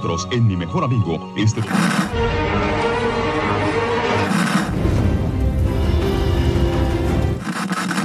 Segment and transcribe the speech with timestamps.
[0.00, 1.32] nosotros en Mi Mejor Amigo.
[1.36, 1.60] Este...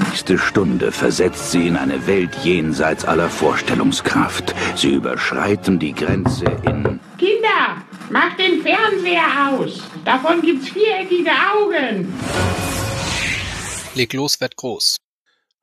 [0.10, 4.56] nächste Stunde versetzt sie in eine Welt jenseits aller Vorstellungskraft.
[4.76, 7.00] Sie überschreiten die Grenze in...
[7.18, 9.84] Kinder, macht den Fernseher aus.
[10.04, 12.12] Davon gibt's viereckige Augen.
[13.94, 14.98] Leg los, werd groß.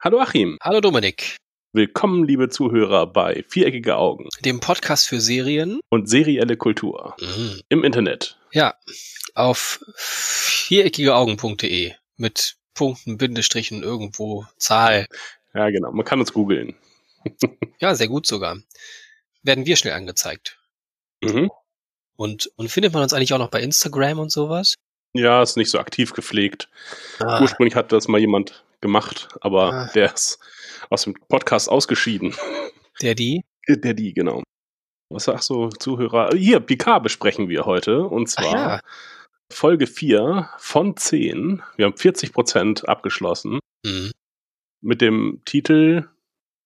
[0.01, 0.59] Hallo Achim.
[0.63, 1.42] Hallo Dominik.
[1.83, 4.29] Willkommen, liebe Zuhörer, bei Viereckige Augen.
[4.45, 5.81] Dem Podcast für Serien.
[5.89, 7.17] Und serielle Kultur.
[7.19, 7.63] Mhm.
[7.71, 8.37] Im Internet.
[8.53, 8.75] Ja,
[9.35, 15.07] auf viereckigeaugen.de mit Punkten, Bindestrichen, irgendwo, Zahl.
[15.55, 15.93] Ja, genau.
[15.93, 16.75] Man kann uns googeln.
[17.81, 18.59] ja, sehr gut sogar.
[19.43, 20.59] Werden wir schnell angezeigt.
[21.23, 21.51] Mhm.
[22.17, 24.75] Und, und findet man uns eigentlich auch noch bei Instagram und sowas?
[25.15, 26.69] Ja, ist nicht so aktiv gepflegt.
[27.19, 27.41] Ah.
[27.41, 29.91] Ursprünglich hat das mal jemand gemacht, aber Ah.
[29.95, 30.39] der ist
[30.91, 32.35] aus dem Podcast ausgeschieden.
[33.01, 33.43] Der die?
[33.69, 34.43] Der die, genau.
[35.11, 36.31] Was sagst du, Zuhörer?
[36.35, 38.07] Hier, Picard besprechen wir heute.
[38.07, 38.81] Und zwar ja.
[39.51, 41.63] Folge 4 von 10.
[41.77, 43.59] Wir haben 40 Prozent abgeschlossen.
[43.85, 44.13] Mhm.
[44.81, 46.09] mit dem Titel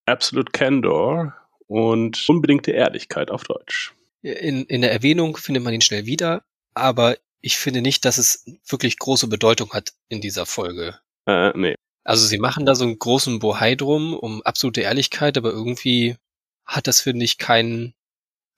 [0.06, 1.34] Absolute Candor
[1.66, 3.94] und unbedingte Ehrlichkeit auf Deutsch.
[4.22, 8.44] In, in der Erwähnung findet man ihn schnell wieder, aber ich finde nicht, dass es
[8.66, 10.98] wirklich große Bedeutung hat in dieser Folge.
[11.26, 11.74] Äh, nee.
[12.06, 16.16] Also sie machen da so einen großen Bohai drum um absolute Ehrlichkeit, aber irgendwie
[16.64, 17.94] hat das, finde ich, keinen,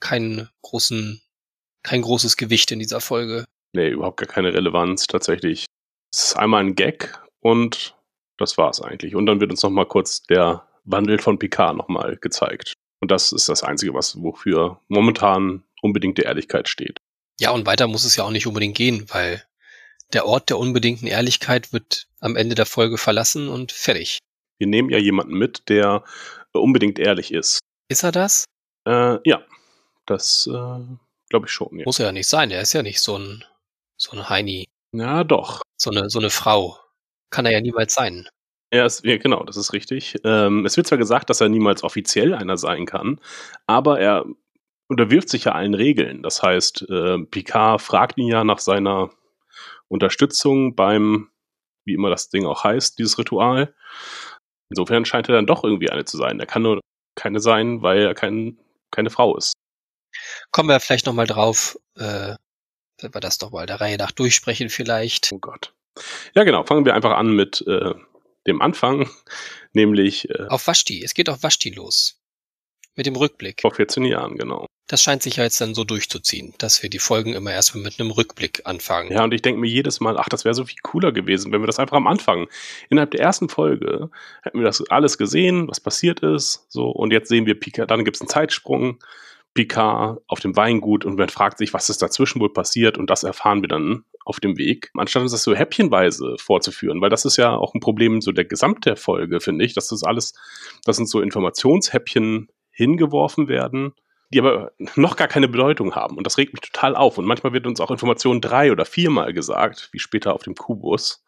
[0.00, 1.22] keinen großen,
[1.82, 3.46] kein großes Gewicht in dieser Folge.
[3.72, 5.64] Nee, überhaupt gar keine Relevanz tatsächlich.
[6.12, 7.96] Es ist einmal ein Gag und
[8.36, 9.14] das war's eigentlich.
[9.14, 12.74] Und dann wird uns nochmal kurz der Wandel von Picard nochmal gezeigt.
[13.00, 16.98] Und das ist das Einzige, was wofür momentan unbedingte Ehrlichkeit steht.
[17.41, 19.42] Ja, und weiter muss es ja auch nicht unbedingt gehen, weil
[20.12, 24.19] der Ort der unbedingten Ehrlichkeit wird am Ende der Folge verlassen und fertig.
[24.59, 26.03] Wir nehmen ja jemanden mit, der
[26.53, 27.61] unbedingt ehrlich ist.
[27.89, 28.45] Ist er das?
[28.87, 29.42] Äh, ja,
[30.06, 30.81] das äh,
[31.28, 31.78] glaube ich schon.
[31.78, 31.84] Ja.
[31.84, 32.50] Muss er ja nicht sein.
[32.50, 33.45] Er ist ja nicht so ein,
[33.97, 35.62] so ein Heini, ja, doch.
[35.77, 36.78] so eine, so eine Frau.
[37.31, 38.28] Kann er ja niemals sein.
[38.71, 40.16] Er ist, ja, genau, das ist richtig.
[40.25, 43.21] Ähm, es wird zwar gesagt, dass er niemals offiziell einer sein kann,
[43.66, 44.27] aber er
[44.88, 46.22] unterwirft sich ja allen Regeln.
[46.22, 49.11] Das heißt, äh, Picard fragt ihn ja nach seiner
[49.88, 51.31] Unterstützung beim,
[51.84, 53.75] wie immer das Ding auch heißt, dieses Ritual.
[54.71, 56.41] Insofern scheint er dann doch irgendwie eine zu sein.
[56.41, 56.81] Er kann nur
[57.15, 58.59] keine sein, weil er kein,
[58.91, 59.54] keine Frau ist.
[60.50, 62.34] Kommen wir vielleicht nochmal drauf, äh,
[63.00, 65.32] wenn wir das doch mal der Reihe nach durchsprechen vielleicht.
[65.32, 65.75] Oh Gott.
[66.34, 66.65] Ja, genau.
[66.65, 67.94] Fangen wir einfach an mit äh,
[68.47, 69.10] dem Anfang,
[69.72, 71.03] nämlich äh, Auf Vashti.
[71.03, 72.18] Es geht auf Vashti los.
[72.98, 73.60] Mit dem Rückblick.
[73.60, 74.66] vor 14 Jahren, genau.
[74.88, 78.00] Das scheint sich ja jetzt dann so durchzuziehen, dass wir die Folgen immer erstmal mit
[78.00, 79.12] einem Rückblick anfangen.
[79.12, 81.62] Ja, und ich denke mir jedes Mal, ach, das wäre so viel cooler gewesen, wenn
[81.62, 82.48] wir das einfach am Anfang,
[82.91, 84.10] innerhalb der ersten Folge,
[84.42, 88.04] hätten wir das alles gesehen, was passiert ist, so, und jetzt sehen wir Picard, dann
[88.04, 88.98] gibt es einen Zeitsprung,
[89.54, 93.22] Picard auf dem Weingut und man fragt sich, was ist dazwischen wohl passiert und das
[93.22, 97.37] erfahren wir dann auf dem Weg, anstatt uns das so häppchenweise vorzuführen, weil das ist
[97.37, 100.34] ja auch ein Problem so der Gesamt der Folge, finde ich, dass das alles,
[100.84, 102.48] das sind so Informationshäppchen
[102.78, 103.93] hingeworfen werden,
[104.33, 106.16] die aber noch gar keine Bedeutung haben.
[106.16, 107.19] Und das regt mich total auf.
[107.19, 111.25] Und manchmal wird uns auch Information drei oder viermal gesagt, wie später auf dem Kubus.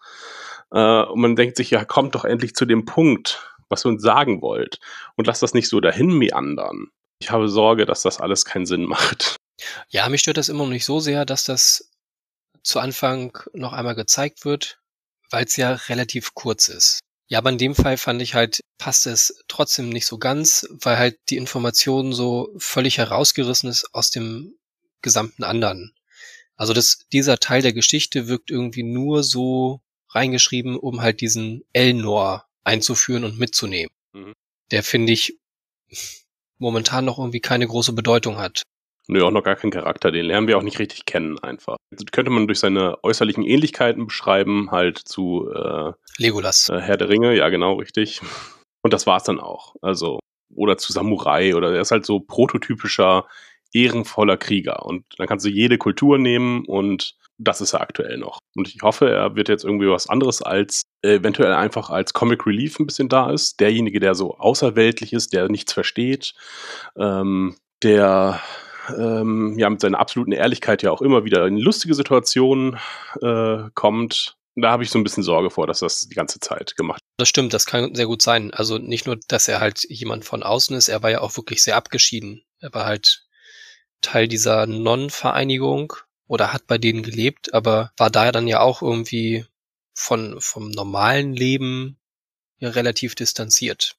[0.71, 4.03] Äh, und man denkt sich, ja, kommt doch endlich zu dem Punkt, was ihr uns
[4.03, 4.79] sagen wollt.
[5.17, 6.89] Und lasst das nicht so dahin meandern.
[7.19, 9.37] Ich habe Sorge, dass das alles keinen Sinn macht.
[9.89, 11.91] Ja, mich stört das immer noch nicht so sehr, dass das
[12.63, 14.79] zu Anfang noch einmal gezeigt wird,
[15.31, 17.01] weil es ja relativ kurz ist.
[17.31, 20.99] Ja, aber in dem Fall fand ich halt, passt es trotzdem nicht so ganz, weil
[20.99, 24.57] halt die Information so völlig herausgerissen ist aus dem
[25.01, 25.95] gesamten anderen.
[26.57, 32.47] Also das, dieser Teil der Geschichte wirkt irgendwie nur so reingeschrieben, um halt diesen Elnor
[32.65, 33.95] einzuführen und mitzunehmen.
[34.13, 34.35] Mhm.
[34.73, 35.39] Der finde ich
[36.59, 38.65] momentan noch irgendwie keine große Bedeutung hat.
[39.11, 40.13] Nö, auch noch gar keinen Charakter.
[40.13, 41.77] Den lernen wir auch nicht richtig kennen, einfach.
[41.91, 46.69] Das könnte man durch seine äußerlichen Ähnlichkeiten beschreiben, halt zu äh, Legolas.
[46.69, 48.21] äh, Herr der Ringe, ja, genau, richtig.
[48.83, 49.75] Und das war's dann auch.
[49.83, 50.21] Also,
[50.55, 53.27] oder zu Samurai, oder er ist halt so prototypischer,
[53.73, 54.87] ehrenvoller Krieger.
[54.87, 58.39] Und dann kannst du jede Kultur nehmen und das ist er aktuell noch.
[58.55, 62.47] Und ich hoffe, er wird jetzt irgendwie was anderes als äh, eventuell einfach als Comic
[62.47, 63.59] Relief ein bisschen da ist.
[63.59, 66.35] Derjenige, der so außerweltlich ist, der nichts versteht,
[66.97, 68.41] ähm, der
[68.97, 72.79] ähm, ja mit seiner absoluten Ehrlichkeit ja auch immer wieder in lustige Situationen
[73.23, 74.37] äh, kommt.
[74.57, 77.29] Da habe ich so ein bisschen Sorge vor, dass das die ganze Zeit gemacht Das
[77.29, 78.53] stimmt, das kann sehr gut sein.
[78.53, 81.63] Also nicht nur, dass er halt jemand von außen ist, er war ja auch wirklich
[81.63, 82.43] sehr abgeschieden.
[82.59, 83.25] Er war halt
[84.03, 85.93] Teil dieser Non-Vereinigung
[86.27, 89.47] oder hat bei denen gelebt, aber war da dann ja auch irgendwie
[89.95, 91.99] von, vom normalen Leben
[92.59, 93.97] ja relativ distanziert.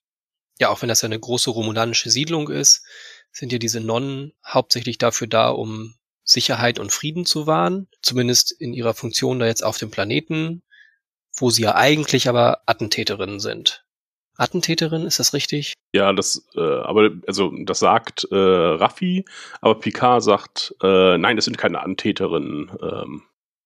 [0.60, 2.86] Ja, auch wenn das ja eine große romulanische Siedlung ist,
[3.32, 8.74] sind ja diese Nonnen hauptsächlich dafür da, um Sicherheit und Frieden zu wahren, zumindest in
[8.74, 10.64] ihrer Funktion da jetzt auf dem Planeten,
[11.36, 13.86] wo sie ja eigentlich aber Attentäterinnen sind.
[14.38, 15.74] Attentäterin, ist das richtig?
[15.94, 19.26] Ja, das, äh, aber also das sagt äh, Raffi,
[19.60, 22.72] aber Picard sagt, äh, nein, das sind keine Attentäterinnen.
[22.82, 23.24] Ähm,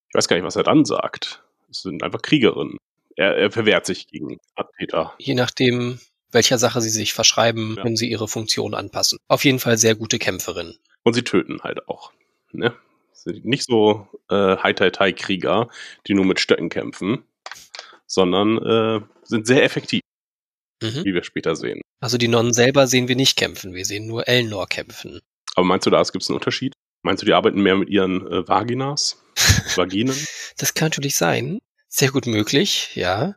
[0.09, 1.43] ich weiß gar nicht, was er dann sagt.
[1.69, 2.77] Es sind einfach Kriegerinnen.
[3.15, 5.13] Er, er verwehrt sich gegen Attentäter.
[5.19, 5.99] Je nachdem,
[6.35, 7.81] welcher Sache sie sich verschreiben, Ja.
[7.81, 9.17] können sie ihre Funktion anpassen.
[9.27, 10.77] Auf jeden Fall sehr gute Kämpferin.
[11.03, 12.11] Und sie töten halt auch.
[12.51, 12.73] Ne?
[13.13, 15.67] Sind nicht so äh, Hai-Tai-Tai-Krieger,
[16.05, 17.23] die nur mit Stöcken kämpfen,
[18.05, 20.01] sondern äh, sind sehr effektiv,
[20.83, 21.05] Mhm.
[21.05, 21.81] wie wir später sehen.
[22.01, 25.21] Also die Nonnen selber sehen wir nicht kämpfen, wir sehen nur Elnor kämpfen.
[25.55, 26.73] Aber meinst du, da gibt es einen Unterschied?
[27.01, 29.23] Meinst du, die arbeiten mehr mit ihren äh, Vaginas?
[29.75, 30.15] Vaginen?
[30.57, 31.59] Das kann natürlich sein.
[31.87, 33.35] Sehr gut möglich, ja.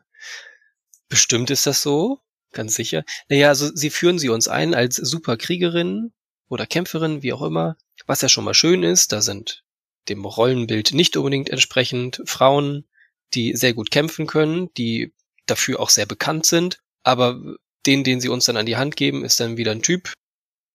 [1.07, 2.19] Bestimmt ist das so,
[2.51, 3.03] ganz sicher.
[3.29, 6.11] Naja, also sie führen sie uns ein als Superkriegerin
[6.47, 9.11] oder Kämpferin, wie auch immer, was ja schon mal schön ist.
[9.11, 9.63] Da sind
[10.07, 12.87] dem Rollenbild nicht unbedingt entsprechend Frauen,
[13.33, 15.13] die sehr gut kämpfen können, die
[15.45, 16.79] dafür auch sehr bekannt sind.
[17.03, 17.39] Aber
[17.85, 20.11] den, den sie uns dann an die Hand geben, ist dann wieder ein Typ,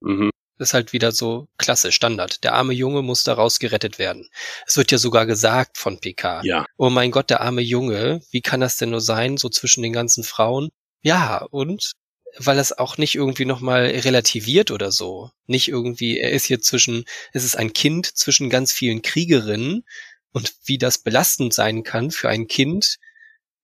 [0.01, 0.31] Mhm.
[0.59, 2.45] das ist halt wieder so klasse Standard.
[2.45, 4.29] Der arme Junge muss daraus gerettet werden.
[4.67, 6.43] Es wird ja sogar gesagt von PK.
[6.45, 6.67] Ja.
[6.77, 9.93] Oh mein Gott, der arme Junge, wie kann das denn nur sein, so zwischen den
[9.93, 10.71] ganzen Frauen?
[11.05, 11.93] Ja, und
[12.39, 15.31] weil es auch nicht irgendwie nochmal relativiert oder so.
[15.47, 19.85] Nicht irgendwie, er ist hier zwischen, es ist ein Kind zwischen ganz vielen Kriegerinnen
[20.33, 22.97] und wie das belastend sein kann für ein Kind,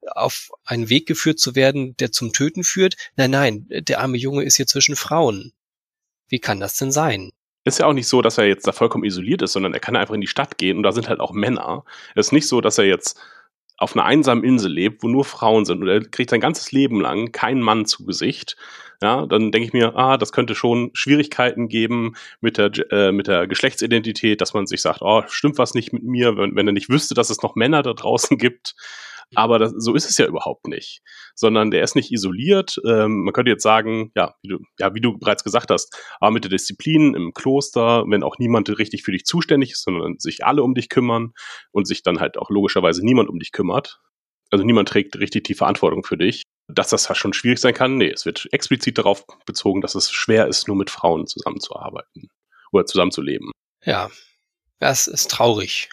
[0.02, 2.96] auf einen Weg geführt zu werden, der zum Töten führt.
[3.16, 5.52] Nein, nein, der arme Junge ist hier zwischen Frauen.
[6.28, 7.30] Wie kann das denn sein?
[7.64, 9.96] Ist ja auch nicht so, dass er jetzt da vollkommen isoliert ist, sondern er kann
[9.96, 11.84] einfach in die Stadt gehen und da sind halt auch Männer.
[12.14, 13.18] Es ist nicht so, dass er jetzt
[13.80, 17.00] auf einer einsamen Insel lebt, wo nur Frauen sind und er kriegt sein ganzes Leben
[17.00, 18.56] lang keinen Mann zu Gesicht.
[19.02, 22.12] Ja, dann denke ich mir, ah, das könnte schon Schwierigkeiten geben
[22.42, 26.02] mit der, äh, mit der Geschlechtsidentität, dass man sich sagt, oh, stimmt was nicht mit
[26.02, 28.74] mir, wenn, wenn er nicht wüsste, dass es noch Männer da draußen gibt.
[29.34, 31.02] Aber das, so ist es ja überhaupt nicht,
[31.34, 32.80] sondern der ist nicht isoliert.
[32.86, 36.30] Ähm, man könnte jetzt sagen, ja wie, du, ja, wie du bereits gesagt hast, aber
[36.32, 40.44] mit der Disziplin im Kloster, wenn auch niemand richtig für dich zuständig ist, sondern sich
[40.44, 41.32] alle um dich kümmern
[41.70, 44.00] und sich dann halt auch logischerweise niemand um dich kümmert,
[44.50, 47.96] also niemand trägt richtig die Verantwortung für dich, dass das schon schwierig sein kann.
[47.96, 52.28] Nee, es wird explizit darauf bezogen, dass es schwer ist, nur mit Frauen zusammenzuarbeiten
[52.72, 53.52] oder zusammenzuleben.
[53.84, 54.10] Ja,
[54.80, 55.88] das ist traurig.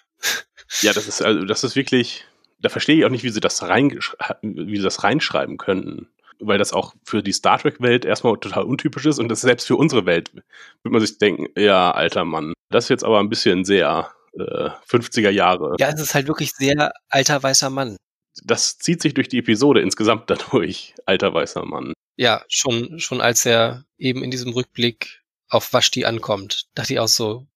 [0.81, 2.25] Ja, das ist also das ist wirklich,
[2.59, 3.99] da verstehe ich auch nicht, wie sie das rein,
[4.41, 6.09] wie sie das reinschreiben könnten.
[6.39, 9.75] Weil das auch für die Star Trek-Welt erstmal total untypisch ist und das selbst für
[9.75, 10.45] unsere Welt wird
[10.91, 15.31] man sich denken, ja, alter Mann, das ist jetzt aber ein bisschen sehr äh, 50er
[15.31, 15.75] Jahre.
[15.79, 17.97] Ja, es ist halt wirklich sehr alter weißer Mann.
[18.43, 21.93] Das zieht sich durch die Episode insgesamt dadurch, alter weißer Mann.
[22.17, 27.07] Ja, schon, schon als er eben in diesem Rückblick auf Vashti ankommt, dachte ich auch
[27.07, 27.47] so,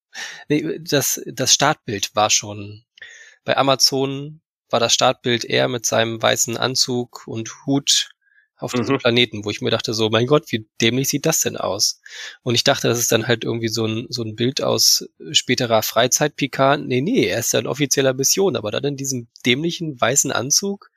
[0.50, 2.84] nee, das, das Startbild war schon,
[3.44, 4.41] bei Amazon
[4.72, 8.10] war das Startbild eher mit seinem weißen Anzug und Hut
[8.58, 9.00] auf diesem Mhm.
[9.00, 12.00] Planeten, wo ich mir dachte so, mein Gott, wie dämlich sieht das denn aus?
[12.44, 15.82] Und ich dachte, das ist dann halt irgendwie so ein, so ein Bild aus späterer
[15.82, 16.82] Freizeit-Picard.
[16.82, 20.92] Nee, nee, er ist ja in offizieller Mission, aber dann in diesem dämlichen weißen Anzug.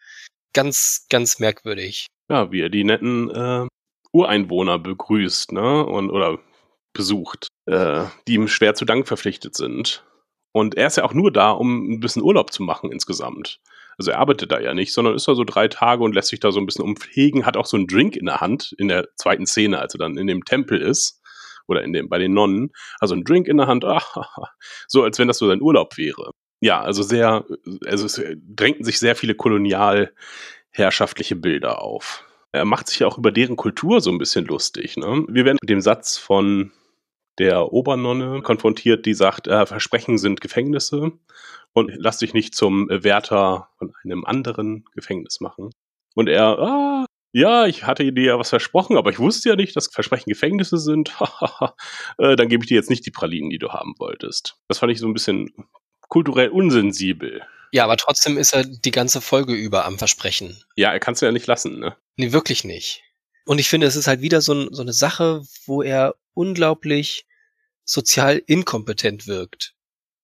[0.52, 2.06] Ganz, ganz merkwürdig.
[2.28, 3.66] Ja, wie er die netten äh,
[4.12, 5.84] Ureinwohner begrüßt, ne?
[5.84, 6.38] Und oder
[6.92, 10.04] besucht, äh, die ihm schwer zu Dank verpflichtet sind.
[10.56, 13.58] Und er ist ja auch nur da, um ein bisschen Urlaub zu machen insgesamt.
[13.98, 16.38] Also er arbeitet da ja nicht, sondern ist da so drei Tage und lässt sich
[16.38, 19.08] da so ein bisschen umpflegen, hat auch so einen Drink in der Hand in der
[19.16, 21.20] zweiten Szene, als er dann in dem Tempel ist
[21.66, 22.70] oder in dem bei den Nonnen,
[23.00, 24.00] also einen Drink in der Hand, ah,
[24.86, 26.30] so als wenn das so sein Urlaub wäre.
[26.60, 27.44] Ja, also sehr,
[27.84, 32.22] also es drängten sich sehr viele kolonialherrschaftliche Bilder auf.
[32.52, 34.96] Er macht sich ja auch über deren Kultur so ein bisschen lustig.
[34.96, 35.24] Ne?
[35.28, 36.70] Wir werden mit dem Satz von
[37.38, 41.12] der Obernonne konfrontiert, die sagt, äh, Versprechen sind Gefängnisse
[41.72, 45.70] und lass dich nicht zum Wärter von einem anderen Gefängnis machen.
[46.14, 49.74] Und er, ah, ja, ich hatte dir ja was versprochen, aber ich wusste ja nicht,
[49.74, 51.12] dass Versprechen Gefängnisse sind.
[52.18, 54.56] äh, dann gebe ich dir jetzt nicht die Pralinen, die du haben wolltest.
[54.68, 55.52] Das fand ich so ein bisschen
[56.08, 57.42] kulturell unsensibel.
[57.72, 60.62] Ja, aber trotzdem ist er die ganze Folge über am Versprechen.
[60.76, 61.96] Ja, er kann es ja nicht lassen, ne?
[62.16, 63.02] Nee, wirklich nicht.
[63.44, 67.26] Und ich finde, es ist halt wieder so, ein, so eine Sache, wo er unglaublich
[67.84, 69.74] sozial inkompetent wirkt.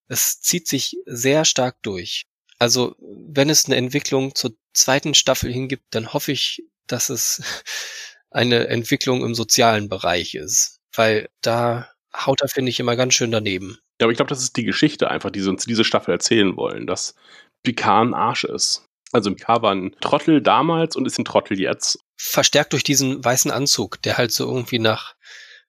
[0.09, 2.27] Es zieht sich sehr stark durch.
[2.59, 7.43] Also, wenn es eine Entwicklung zur zweiten Staffel hingibt, dann hoffe ich, dass es
[8.31, 10.79] eine Entwicklung im sozialen Bereich ist.
[10.95, 13.79] Weil da haut er, finde ich, immer ganz schön daneben.
[14.01, 16.57] Ja, aber ich glaube, das ist die Geschichte einfach, die sie uns diese Staffel erzählen
[16.57, 17.15] wollen, dass
[17.63, 18.85] Picard ein Arsch ist.
[19.13, 21.99] Also Picard war ein Trottel damals und ist ein Trottel jetzt.
[22.23, 25.15] Verstärkt durch diesen weißen Anzug, der halt so irgendwie nach,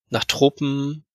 [0.10, 1.06] nach Tropen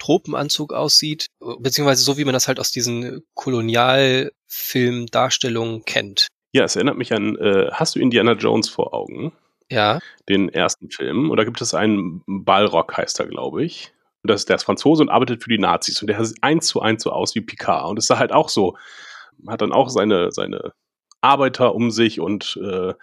[0.00, 1.28] Tropenanzug aussieht,
[1.58, 6.26] beziehungsweise so wie man das halt aus diesen Kolonialfilmdarstellungen kennt.
[6.52, 9.32] Ja, es erinnert mich an, äh, hast du Indiana Jones vor Augen?
[9.70, 10.00] Ja.
[10.28, 11.30] Den ersten Film.
[11.30, 13.92] Oder gibt es einen Ballrock, heißt er, glaube ich.
[14.22, 16.02] Und das, der ist Franzose und arbeitet für die Nazis.
[16.02, 17.88] Und der sieht eins zu eins so aus wie Picard.
[17.88, 18.76] Und ist da halt auch so,
[19.46, 20.72] hat dann auch seine, seine
[21.20, 22.94] Arbeiter um sich und äh,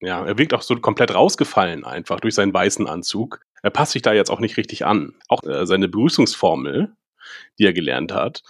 [0.00, 3.40] ja, er wirkt auch so komplett rausgefallen einfach durch seinen weißen Anzug.
[3.62, 5.14] Er passt sich da jetzt auch nicht richtig an.
[5.28, 6.92] Auch äh, seine Begrüßungsformel,
[7.58, 8.42] die er gelernt hat,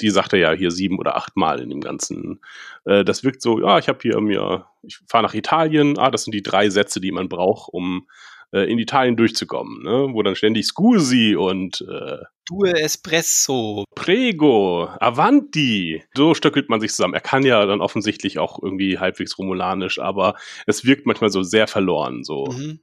[0.00, 2.40] die sagt er ja hier sieben oder acht Mal in dem Ganzen.
[2.84, 6.24] Äh, das wirkt so, ja, ich habe hier mir, ich fahre nach Italien, ah, das
[6.24, 8.08] sind die drei Sätze, die man braucht, um
[8.52, 10.08] äh, in Italien durchzukommen, ne?
[10.12, 13.84] wo dann ständig Scusi und äh, Due Espresso.
[13.94, 16.04] Prego, Avanti.
[16.14, 17.14] So stöckelt man sich zusammen.
[17.14, 20.36] Er kann ja dann offensichtlich auch irgendwie halbwegs romulanisch, aber
[20.66, 22.22] es wirkt manchmal so sehr verloren.
[22.22, 22.46] So.
[22.46, 22.80] Mhm.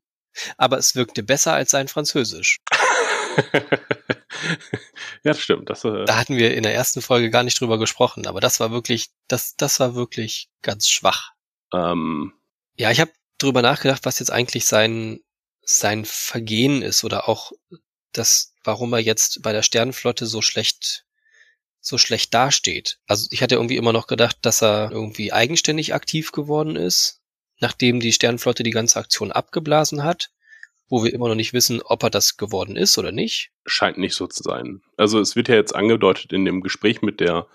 [0.58, 2.60] Aber es wirkte besser als sein Französisch.
[3.53, 3.62] ja,
[5.24, 5.70] das stimmt.
[5.70, 8.60] Das, äh da hatten wir in der ersten Folge gar nicht drüber gesprochen, aber das
[8.60, 11.32] war wirklich, das, das war wirklich ganz schwach.
[11.74, 12.34] Ähm,
[12.75, 15.22] ja, ich habe drüber nachgedacht, was jetzt eigentlich sein,
[15.62, 17.51] sein Vergehen ist oder auch
[18.13, 21.05] das, warum er jetzt bei der Sternenflotte so schlecht,
[21.79, 23.00] so schlecht dasteht.
[23.08, 27.22] Also ich hatte irgendwie immer noch gedacht, dass er irgendwie eigenständig aktiv geworden ist,
[27.60, 30.32] nachdem die Sternenflotte die ganze Aktion abgeblasen hat
[30.93, 33.50] wo wir immer noch nicht wissen, ob er das geworden ist oder nicht.
[33.65, 34.84] Scheint nicht so zu sein.
[34.96, 37.48] Also es wird ja jetzt angedeutet in dem Gespräch mit der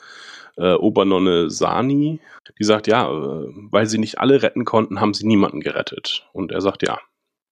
[0.56, 2.20] äh, Obernonne Sani,
[2.58, 6.26] die sagt, ja, äh, weil sie nicht alle retten konnten, haben sie niemanden gerettet.
[6.32, 6.98] Und er sagt, ja,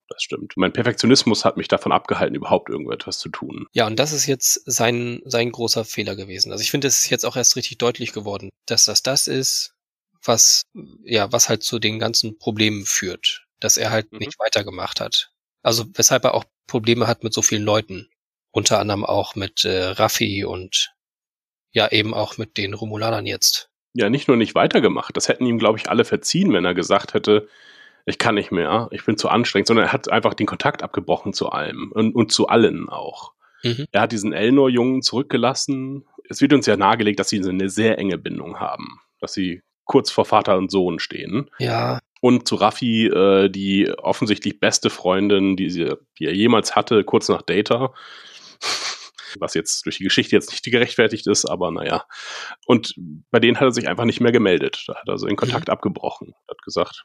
[0.08, 0.54] das stimmt.
[0.56, 3.66] Mein Perfektionismus hat mich davon abgehalten, überhaupt irgendetwas zu tun.
[3.72, 6.52] Ja, und das ist jetzt sein, sein großer Fehler gewesen.
[6.52, 9.74] Also ich finde, es ist jetzt auch erst richtig deutlich geworden, dass das das ist,
[10.22, 10.62] was,
[11.04, 13.46] ja, was halt zu den ganzen Problemen führt.
[13.60, 14.18] Dass er halt mhm.
[14.18, 15.30] nicht weitergemacht hat.
[15.62, 18.08] Also weshalb er auch Probleme hat mit so vielen Leuten.
[18.50, 20.92] Unter anderem auch mit äh, Raffi und
[21.72, 23.68] ja eben auch mit den Romulanern jetzt.
[23.92, 25.16] Ja, nicht nur nicht weitergemacht.
[25.16, 27.48] Das hätten ihm, glaube ich, alle verziehen, wenn er gesagt hätte,
[28.06, 31.32] ich kann nicht mehr, ich bin zu anstrengend, sondern er hat einfach den Kontakt abgebrochen
[31.32, 33.32] zu allem und, und zu allen auch.
[33.64, 33.86] Mhm.
[33.90, 36.04] Er hat diesen Elnor-Jungen zurückgelassen.
[36.28, 40.10] Es wird uns ja nahegelegt, dass sie eine sehr enge Bindung haben, dass sie kurz
[40.12, 41.50] vor Vater und Sohn stehen.
[41.58, 41.98] Ja.
[42.20, 47.28] Und zu Raffi, äh, die offensichtlich beste Freundin, die, sie, die er jemals hatte, kurz
[47.28, 47.92] nach Data.
[49.38, 52.06] Was jetzt durch die Geschichte jetzt nicht gerechtfertigt ist, aber naja.
[52.66, 52.94] Und
[53.30, 54.84] bei denen hat er sich einfach nicht mehr gemeldet.
[54.86, 55.72] Da hat er so den Kontakt mhm.
[55.72, 56.34] abgebrochen.
[56.48, 57.04] Hat gesagt,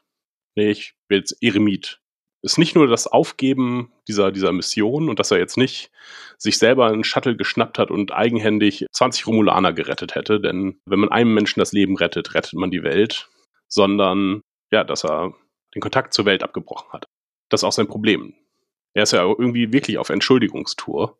[0.56, 2.00] nee, ich will jetzt Eremit.
[2.44, 5.92] Ist nicht nur das Aufgeben dieser, dieser Mission und dass er jetzt nicht
[6.38, 11.12] sich selber einen Shuttle geschnappt hat und eigenhändig 20 Romulaner gerettet hätte, denn wenn man
[11.12, 13.28] einem Menschen das Leben rettet, rettet man die Welt,
[13.68, 14.42] sondern
[14.72, 15.34] ja, dass er
[15.74, 17.06] den Kontakt zur Welt abgebrochen hat.
[17.48, 18.34] Das ist auch sein Problem.
[18.94, 21.16] Er ist ja irgendwie wirklich auf Entschuldigungstour,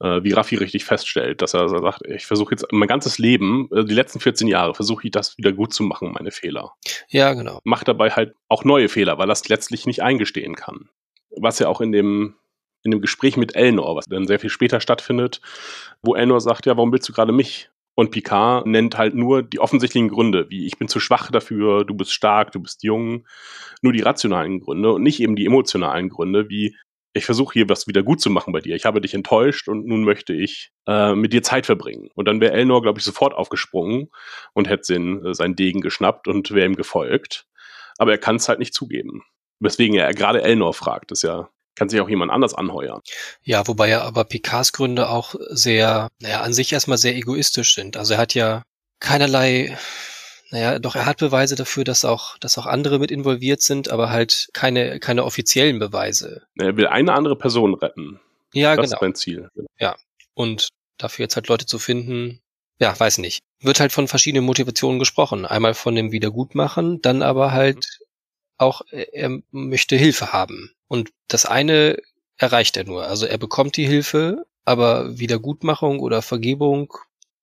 [0.00, 3.84] äh, wie Raffi richtig feststellt, dass er sagt, ich versuche jetzt mein ganzes Leben, äh,
[3.84, 6.74] die letzten 14 Jahre, versuche ich das wieder gut zu machen, meine Fehler.
[7.08, 7.60] Ja, genau.
[7.64, 10.88] Macht dabei halt auch neue Fehler, weil er es letztlich nicht eingestehen kann.
[11.30, 12.34] Was ja auch in dem
[12.82, 15.40] in dem Gespräch mit Elnor, was dann sehr viel später stattfindet,
[16.02, 17.68] wo Elnor sagt, ja, warum willst du gerade mich?
[17.96, 21.94] Und Picard nennt halt nur die offensichtlichen Gründe, wie ich bin zu schwach dafür, du
[21.94, 23.26] bist stark, du bist jung.
[23.80, 26.76] Nur die rationalen Gründe und nicht eben die emotionalen Gründe, wie
[27.16, 28.76] ich versuche hier was wieder gut zu machen bei dir.
[28.76, 32.08] Ich habe dich enttäuscht und nun möchte ich äh, mit dir Zeit verbringen.
[32.14, 34.10] Und dann wäre Elnor, glaube ich, sofort aufgesprungen
[34.52, 37.46] und hätte den, äh, seinen Degen geschnappt und wäre ihm gefolgt.
[37.98, 39.22] Aber er kann es halt nicht zugeben.
[39.58, 41.10] Weswegen er gerade Elnor fragt.
[41.10, 43.02] Das ist ja kann sich auch jemand anders anheuern.
[43.42, 47.98] Ja, wobei ja aber Picards Gründe auch sehr, naja, an sich erstmal sehr egoistisch sind.
[47.98, 48.62] Also er hat ja
[48.98, 49.76] keinerlei,
[50.50, 54.10] naja, doch er hat Beweise dafür, dass auch, dass auch andere mit involviert sind, aber
[54.10, 56.42] halt keine, keine offiziellen Beweise.
[56.56, 58.20] Er will eine andere Person retten.
[58.52, 58.94] Ja, das genau.
[58.94, 59.50] ist sein Ziel.
[59.78, 59.96] Ja.
[60.34, 62.40] Und dafür jetzt halt Leute zu finden,
[62.78, 63.40] ja, weiß nicht.
[63.60, 65.46] Wird halt von verschiedenen Motivationen gesprochen.
[65.46, 68.06] Einmal von dem Wiedergutmachen, dann aber halt mhm.
[68.58, 70.72] auch, er möchte Hilfe haben.
[70.88, 71.96] Und das eine
[72.36, 73.06] erreicht er nur.
[73.06, 76.92] Also er bekommt die Hilfe, aber Wiedergutmachung oder Vergebung,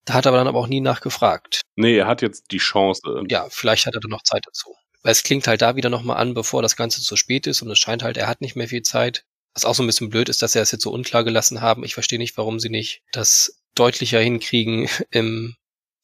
[0.05, 1.61] da hat er aber dann aber auch nie nachgefragt.
[1.75, 3.23] Nee, er hat jetzt die Chance.
[3.29, 4.75] Ja, vielleicht hat er dann noch Zeit dazu.
[5.01, 7.69] Weil es klingt halt da wieder nochmal an, bevor das Ganze zu spät ist und
[7.69, 9.25] es scheint halt, er hat nicht mehr viel Zeit.
[9.53, 11.83] Was auch so ein bisschen blöd ist, dass er es jetzt so unklar gelassen haben.
[11.83, 15.55] Ich verstehe nicht, warum sie nicht das deutlicher hinkriegen im,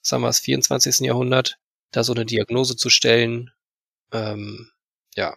[0.01, 0.99] sagen wir es, 24.
[0.99, 1.57] Jahrhundert,
[1.91, 3.51] da so eine Diagnose zu stellen.
[4.11, 4.71] Ähm,
[5.15, 5.35] ja,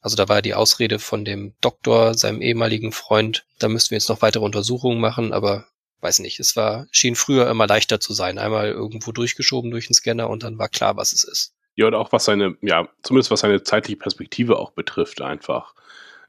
[0.00, 4.08] also da war die Ausrede von dem Doktor, seinem ehemaligen Freund, da müssten wir jetzt
[4.08, 5.66] noch weitere Untersuchungen machen, aber
[6.00, 8.38] weiß nicht, es war, schien früher immer leichter zu sein.
[8.38, 11.54] Einmal irgendwo durchgeschoben durch den Scanner und dann war klar, was es ist.
[11.76, 15.74] Ja, und auch was seine, ja, zumindest was seine zeitliche Perspektive auch betrifft, einfach.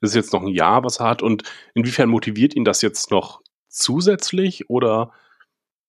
[0.01, 3.11] Es ist jetzt noch ein Jahr, was er hat und inwiefern motiviert ihn das jetzt
[3.11, 5.13] noch zusätzlich oder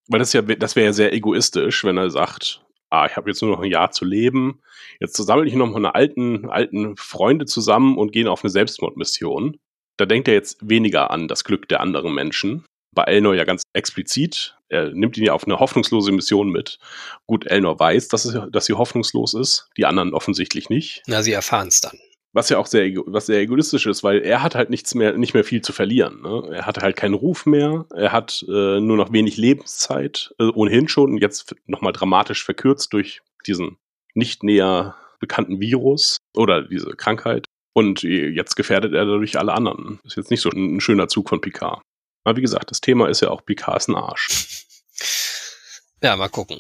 [0.08, 3.40] weil das ja das wäre ja sehr egoistisch, wenn er sagt, ah, ich habe jetzt
[3.40, 4.60] nur noch ein Jahr zu leben,
[5.00, 9.58] jetzt sammle ich noch mal eine alten alten Freunde zusammen und gehen auf eine Selbstmordmission.
[9.96, 12.64] Da denkt er jetzt weniger an das Glück der anderen Menschen.
[12.94, 14.56] Bei Elnor ja ganz explizit.
[14.68, 16.78] Er nimmt ihn ja auf eine hoffnungslose Mission mit.
[17.26, 21.02] Gut, Elnor weiß, dass, es, dass sie hoffnungslos ist, die anderen offensichtlich nicht.
[21.06, 21.98] Na, sie erfahren es dann.
[22.34, 25.34] Was ja auch sehr, was sehr egoistisch ist, weil er hat halt nichts mehr, nicht
[25.34, 26.22] mehr viel zu verlieren.
[26.22, 26.48] Ne?
[26.54, 30.88] Er hat halt keinen Ruf mehr, er hat äh, nur noch wenig Lebenszeit, äh, ohnehin
[30.88, 33.76] schon, und jetzt nochmal dramatisch verkürzt durch diesen
[34.14, 37.46] nicht näher bekannten Virus oder diese Krankheit.
[37.74, 40.00] Und jetzt gefährdet er dadurch alle anderen.
[40.04, 41.80] Ist jetzt nicht so ein schöner Zug von Picard.
[42.24, 44.66] Aber wie gesagt, das Thema ist ja auch Picards ein Arsch.
[46.04, 46.58] Ja, mal gucken.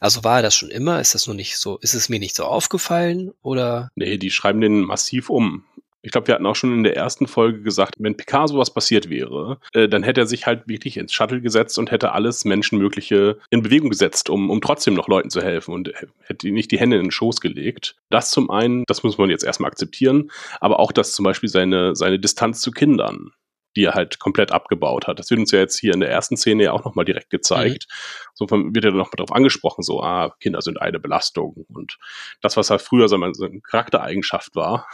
[0.00, 1.00] Also war er das schon immer?
[1.00, 3.90] Ist das nur nicht so, ist es mir nicht so aufgefallen oder?
[3.94, 5.64] Nee, die schreiben den massiv um.
[6.02, 9.10] Ich glaube, wir hatten auch schon in der ersten Folge gesagt, wenn Picard sowas passiert
[9.10, 13.38] wäre, äh, dann hätte er sich halt wirklich ins Shuttle gesetzt und hätte alles Menschenmögliche
[13.50, 16.96] in Bewegung gesetzt, um, um trotzdem noch Leuten zu helfen und hätte nicht die Hände
[16.96, 17.96] in den Schoß gelegt.
[18.08, 21.94] Das zum einen, das muss man jetzt erstmal akzeptieren, aber auch das zum Beispiel seine,
[21.94, 23.32] seine Distanz zu Kindern
[23.76, 25.18] die er halt komplett abgebaut hat.
[25.18, 27.86] Das wird uns ja jetzt hier in der ersten Szene ja auch nochmal direkt gezeigt.
[27.88, 28.30] Mhm.
[28.34, 31.64] So wird ja nochmal darauf angesprochen, so, ah, Kinder sind eine Belastung.
[31.68, 31.98] Und
[32.40, 34.86] das, was halt früher so eine Charaktereigenschaft war,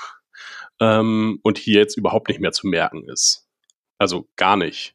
[0.80, 3.46] ähm, und hier jetzt überhaupt nicht mehr zu merken ist.
[3.98, 4.94] Also gar nicht.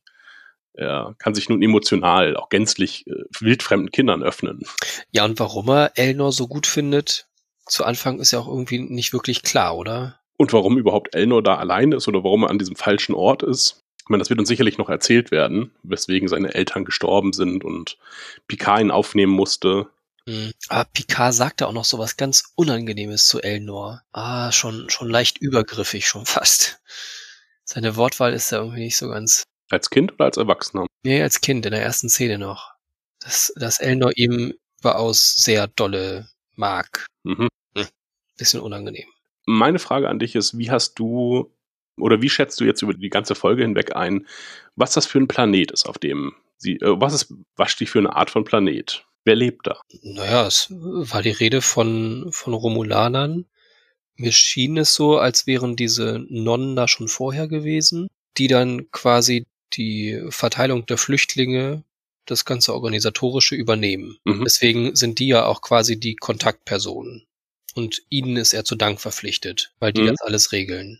[0.74, 4.62] Er kann sich nun emotional auch gänzlich äh, wildfremden Kindern öffnen.
[5.12, 7.28] Ja, und warum er Elnor so gut findet,
[7.66, 10.21] zu Anfang ist ja auch irgendwie nicht wirklich klar, oder?
[10.41, 13.79] Und warum überhaupt Elnor da allein ist oder warum er an diesem falschen Ort ist.
[14.00, 18.00] Ich meine, das wird uns sicherlich noch erzählt werden, weswegen seine Eltern gestorben sind und
[18.48, 19.88] Picard ihn aufnehmen musste.
[20.25, 20.51] Mhm.
[20.67, 24.01] Aber Picard sagte auch noch so was ganz Unangenehmes zu Elnor.
[24.13, 26.81] Ah, schon, schon leicht übergriffig, schon fast.
[27.63, 29.43] Seine Wortwahl ist ja irgendwie nicht so ganz.
[29.69, 30.88] Als Kind oder als Erwachsener?
[31.03, 32.74] Nee, als Kind, in der ersten Szene noch.
[33.19, 37.06] Dass, dass Elnor ihm überaus sehr dolle mag.
[37.21, 37.47] Mhm.
[37.75, 37.88] Hm.
[38.39, 39.06] Bisschen unangenehm.
[39.52, 41.52] Meine Frage an dich ist, wie hast du
[41.98, 44.26] oder wie schätzt du jetzt über die ganze Folge hinweg ein,
[44.76, 48.16] was das für ein Planet ist, auf dem sie, äh, was ist Vashti für eine
[48.16, 49.06] Art von Planet?
[49.26, 49.80] Wer lebt da?
[50.02, 53.46] Naja, es war die Rede von, von Romulanern.
[54.16, 59.46] Mir schien es so, als wären diese Nonnen da schon vorher gewesen, die dann quasi
[59.74, 61.84] die Verteilung der Flüchtlinge,
[62.26, 64.18] das ganze Organisatorische übernehmen.
[64.26, 64.44] Mhm.
[64.44, 67.26] Deswegen sind die ja auch quasi die Kontaktpersonen.
[67.75, 70.07] Und ihnen ist er zu Dank verpflichtet, weil die mhm.
[70.07, 70.99] das alles regeln.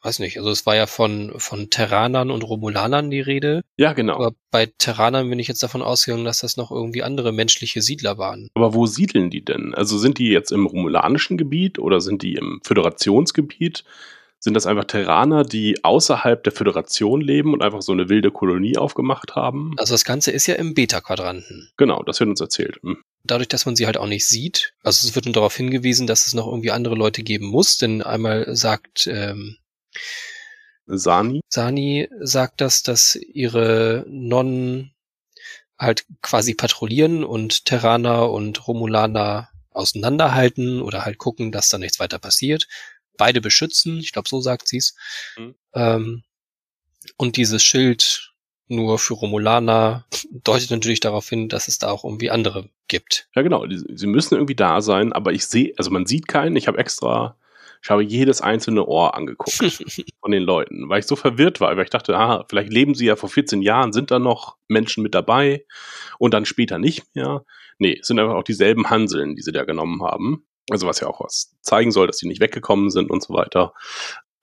[0.00, 3.62] Weiß nicht, also es war ja von, von Terranern und Romulanern die Rede.
[3.76, 4.14] Ja, genau.
[4.14, 8.16] Aber bei Terranern bin ich jetzt davon ausgegangen, dass das noch irgendwie andere menschliche Siedler
[8.16, 8.48] waren.
[8.54, 9.74] Aber wo siedeln die denn?
[9.74, 13.82] Also sind die jetzt im romulanischen Gebiet oder sind die im Föderationsgebiet?
[14.40, 18.76] Sind das einfach Terraner, die außerhalb der Föderation leben und einfach so eine wilde Kolonie
[18.76, 19.74] aufgemacht haben?
[19.78, 21.72] Also das Ganze ist ja im Beta-Quadranten.
[21.76, 22.78] Genau, das wird uns erzählt.
[22.82, 23.02] Hm.
[23.24, 26.26] Dadurch, dass man sie halt auch nicht sieht, also es wird nur darauf hingewiesen, dass
[26.26, 29.56] es noch irgendwie andere Leute geben muss, denn einmal sagt ähm,
[30.86, 31.40] Sani.
[31.48, 34.94] Sani sagt das, dass ihre Nonnen
[35.76, 42.18] halt quasi patrouillieren und Terraner und Romulaner auseinanderhalten oder halt gucken, dass da nichts weiter
[42.18, 42.66] passiert
[43.18, 43.98] beide beschützen.
[43.98, 44.94] Ich glaube, so sagt sie's.
[45.36, 45.54] Mhm.
[45.74, 46.22] Ähm,
[47.16, 48.32] und dieses Schild
[48.68, 53.28] nur für Romulaner deutet natürlich darauf hin, dass es da auch irgendwie andere gibt.
[53.34, 53.66] Ja, genau.
[53.68, 56.56] Sie müssen irgendwie da sein, aber ich sehe, also man sieht keinen.
[56.56, 57.36] Ich habe extra,
[57.82, 59.54] ich habe jedes einzelne Ohr angeguckt
[60.20, 63.06] von den Leuten, weil ich so verwirrt war, weil ich dachte, ah, vielleicht leben sie
[63.06, 65.64] ja vor 14 Jahren, sind da noch Menschen mit dabei
[66.18, 67.44] und dann später nicht mehr.
[67.78, 70.44] Nee, es sind einfach auch dieselben Hanseln, die sie da genommen haben.
[70.70, 73.72] Also was ja auch was zeigen soll, dass die nicht weggekommen sind und so weiter.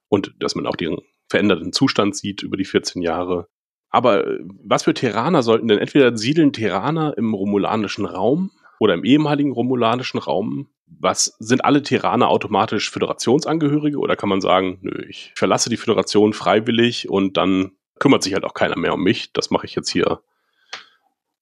[0.07, 0.97] Und dass man auch den
[1.29, 3.47] veränderten Zustand sieht über die 14 Jahre.
[3.89, 9.03] Aber äh, was für Terraner sollten denn entweder siedeln Terraner im romulanischen Raum oder im
[9.03, 10.69] ehemaligen romulanischen Raum?
[10.87, 16.33] Was sind alle Terraner automatisch Föderationsangehörige oder kann man sagen, nö, ich verlasse die Föderation
[16.33, 19.33] freiwillig und dann kümmert sich halt auch keiner mehr um mich.
[19.33, 20.21] Das mache ich jetzt hier,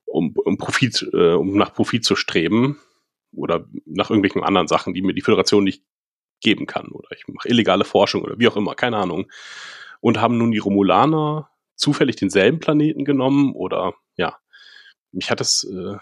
[0.05, 2.79] um, um Profit, äh, um nach Profit zu streben
[3.35, 5.83] oder nach irgendwelchen anderen Sachen, die mir die Föderation nicht
[6.41, 6.87] geben kann.
[6.89, 9.31] Oder ich mache illegale Forschung oder wie auch immer, keine Ahnung.
[10.01, 14.37] Und haben nun die Romulaner zufällig denselben Planeten genommen oder ja,
[15.11, 15.97] mich hat das äh,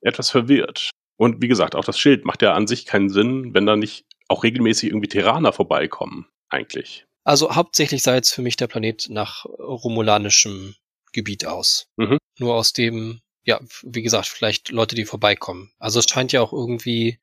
[0.00, 0.90] etwas verwirrt.
[1.16, 4.04] Und wie gesagt, auch das Schild macht ja an sich keinen Sinn, wenn da nicht
[4.28, 7.06] auch regelmäßig irgendwie Terraner vorbeikommen, eigentlich.
[7.24, 10.74] Also hauptsächlich sei jetzt für mich der Planet nach romulanischem
[11.12, 11.88] Gebiet aus.
[11.96, 12.18] Mhm.
[12.38, 15.70] Nur aus dem ja, wie gesagt, vielleicht Leute, die vorbeikommen.
[15.78, 17.20] Also es scheint ja auch irgendwie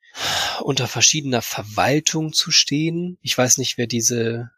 [0.62, 3.18] unter verschiedener Verwaltung zu stehen.
[3.20, 4.50] Ich weiß nicht, wer diese,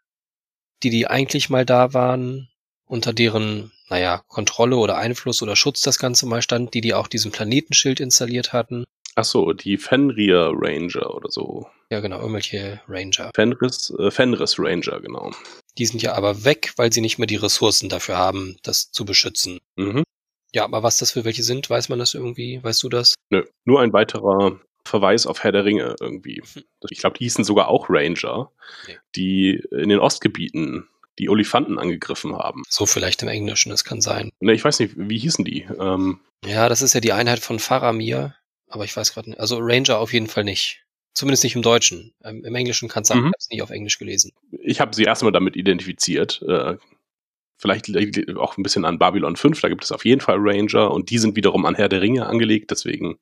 [0.85, 2.48] die, die eigentlich mal da waren,
[2.87, 7.09] unter deren naja, Kontrolle oder Einfluss oder Schutz das Ganze mal stand, die die auch
[7.09, 8.85] diesen Planetenschild installiert hatten.
[9.16, 11.66] Ach so, die Fenrir Ranger oder so.
[11.90, 13.31] Ja, genau, irgendwelche Ranger.
[13.35, 15.33] Fenris, äh, Fenris Ranger, genau.
[15.79, 19.05] Die sind ja aber weg, weil sie nicht mehr die Ressourcen dafür haben, das zu
[19.05, 19.59] beschützen.
[19.76, 20.05] Mhm.
[20.57, 22.62] Ja, aber was das für welche sind, weiß man das irgendwie?
[22.62, 23.14] Weißt du das?
[23.29, 26.42] Nö, nur ein weiterer Verweis auf Herr der Ringe irgendwie.
[26.88, 28.51] Ich glaube, die hießen sogar auch Ranger,
[28.88, 28.97] Nee.
[29.14, 30.88] die in den Ostgebieten
[31.19, 32.62] die Olifanten angegriffen haben.
[32.71, 34.31] So vielleicht im Englischen, das kann sein.
[34.40, 35.66] Ne, ich weiß nicht, wie hießen die?
[35.79, 38.35] Ähm, Ja, das ist ja die Einheit von Faramir,
[38.69, 39.38] aber ich weiß gerade nicht.
[39.40, 40.85] Also Ranger auf jeden Fall nicht.
[41.12, 42.14] Zumindest nicht im Deutschen.
[42.25, 43.25] Ähm, Im Englischen kann es sein, Mhm.
[43.25, 44.33] ich habe es nie auf Englisch gelesen.
[44.62, 46.42] ich habe sie erstmal damit identifiziert.
[46.49, 46.77] Äh,
[47.59, 47.88] vielleicht
[48.37, 51.19] auch ein bisschen an Babylon 5, da gibt es auf jeden Fall Ranger und die
[51.19, 52.71] sind wiederum an Herr der Ringe angelegt.
[52.71, 53.19] Deswegen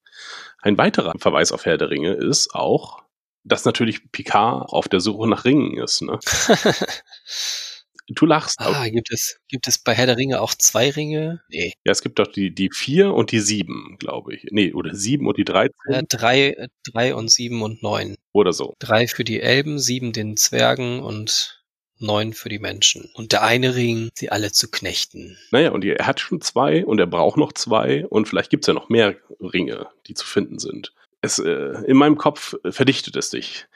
[0.62, 3.03] ein weiterer Verweis auf Herr der Ringe ist auch,
[3.44, 6.03] dass natürlich Picard auf der Suche nach Ringen ist.
[6.03, 6.18] Ne?
[8.09, 8.61] Du lachst.
[8.61, 11.40] ah, gibt es, gibt es bei Herr der Ringe auch zwei Ringe?
[11.49, 11.73] Nee.
[11.87, 14.44] Ja, es gibt doch die, die vier und die sieben, glaube ich.
[14.51, 18.16] Nee, oder sieben und die 13 Äh, drei, drei und sieben und neun.
[18.35, 18.75] oder so.
[18.79, 21.63] Drei für die Elben, sieben den Zwergen und
[22.05, 23.11] neun für die Menschen.
[23.14, 25.37] Und der eine Ring, sie alle zu knechten.
[25.51, 28.75] Naja, und er hat schon zwei und er braucht noch zwei und vielleicht gibt's ja
[28.75, 30.93] noch mehr Ringe, die zu finden sind.
[31.21, 33.67] Es, äh, in meinem Kopf verdichtet es sich.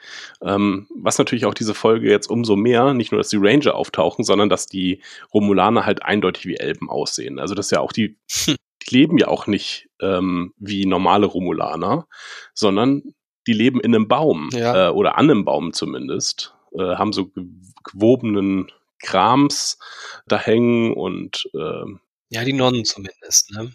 [0.43, 4.23] Ähm, was natürlich auch diese Folge jetzt umso mehr, nicht nur, dass die Ranger auftauchen,
[4.23, 5.01] sondern dass die
[5.33, 7.39] Romulaner halt eindeutig wie Elben aussehen.
[7.39, 8.55] Also das ist ja auch die, Hm.
[8.87, 12.07] die leben ja auch nicht ähm, wie normale Romulaner,
[12.53, 13.01] sondern
[13.47, 14.89] die leben in einem Baum Ja.
[14.89, 17.45] äh, oder an einem Baum zumindest, äh, haben so ge-
[17.83, 19.77] gewobenen Krams
[20.27, 23.71] da hängen und ähm, Ja, die Nonnen zumindest, ne?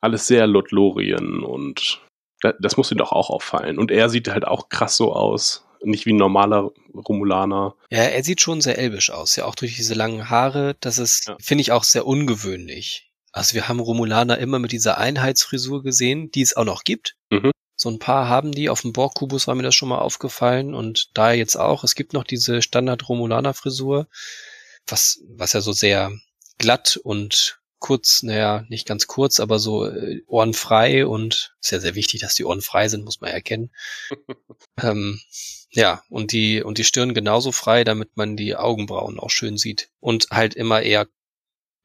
[0.00, 2.00] alles sehr Lothlorien und
[2.42, 3.78] da, das muss ihm doch auch auffallen.
[3.78, 7.74] Und er sieht halt auch krass so aus, nicht wie ein normaler Romulaner.
[7.90, 10.76] Ja, er sieht schon sehr elbisch aus, ja, auch durch diese langen Haare.
[10.80, 11.36] Das ist, Ja.
[11.40, 13.10] finde ich, auch sehr ungewöhnlich.
[13.32, 17.16] Also wir haben Romulaner immer mit dieser Einheitsfrisur gesehen, die es auch noch gibt.
[17.30, 17.50] Mhm.
[17.86, 18.68] So ein paar haben die.
[18.68, 21.84] Auf dem Borg-Kubus war mir das schon mal aufgefallen und da jetzt auch.
[21.84, 24.08] Es gibt noch diese Standard-Romulaner-Frisur,
[24.88, 26.10] was, was ja so sehr
[26.58, 31.94] glatt und kurz, naja, nicht ganz kurz, aber so äh, ohrenfrei und ist ja sehr
[31.94, 33.70] wichtig, dass die Ohren frei sind, muss man erkennen.
[34.82, 35.20] ähm,
[35.70, 39.90] ja, und die, und die Stirn genauso frei, damit man die Augenbrauen auch schön sieht.
[40.00, 41.06] Und halt immer eher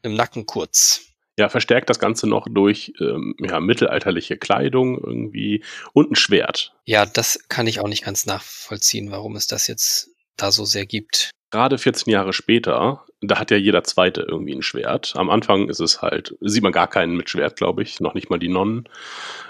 [0.02, 1.11] im Nacken kurz.
[1.41, 6.75] Ja, verstärkt das Ganze noch durch ähm, ja, mittelalterliche Kleidung irgendwie und ein Schwert.
[6.86, 10.86] Ja, das kann ich auch nicht ganz nachvollziehen, warum es das jetzt da so sehr
[10.86, 11.32] gibt.
[11.49, 15.13] Gerade 14 Jahre später, da hat ja jeder Zweite irgendwie ein Schwert.
[15.15, 18.30] Am Anfang ist es halt, sieht man gar keinen mit Schwert, glaube ich, noch nicht
[18.30, 18.88] mal die Nonnen.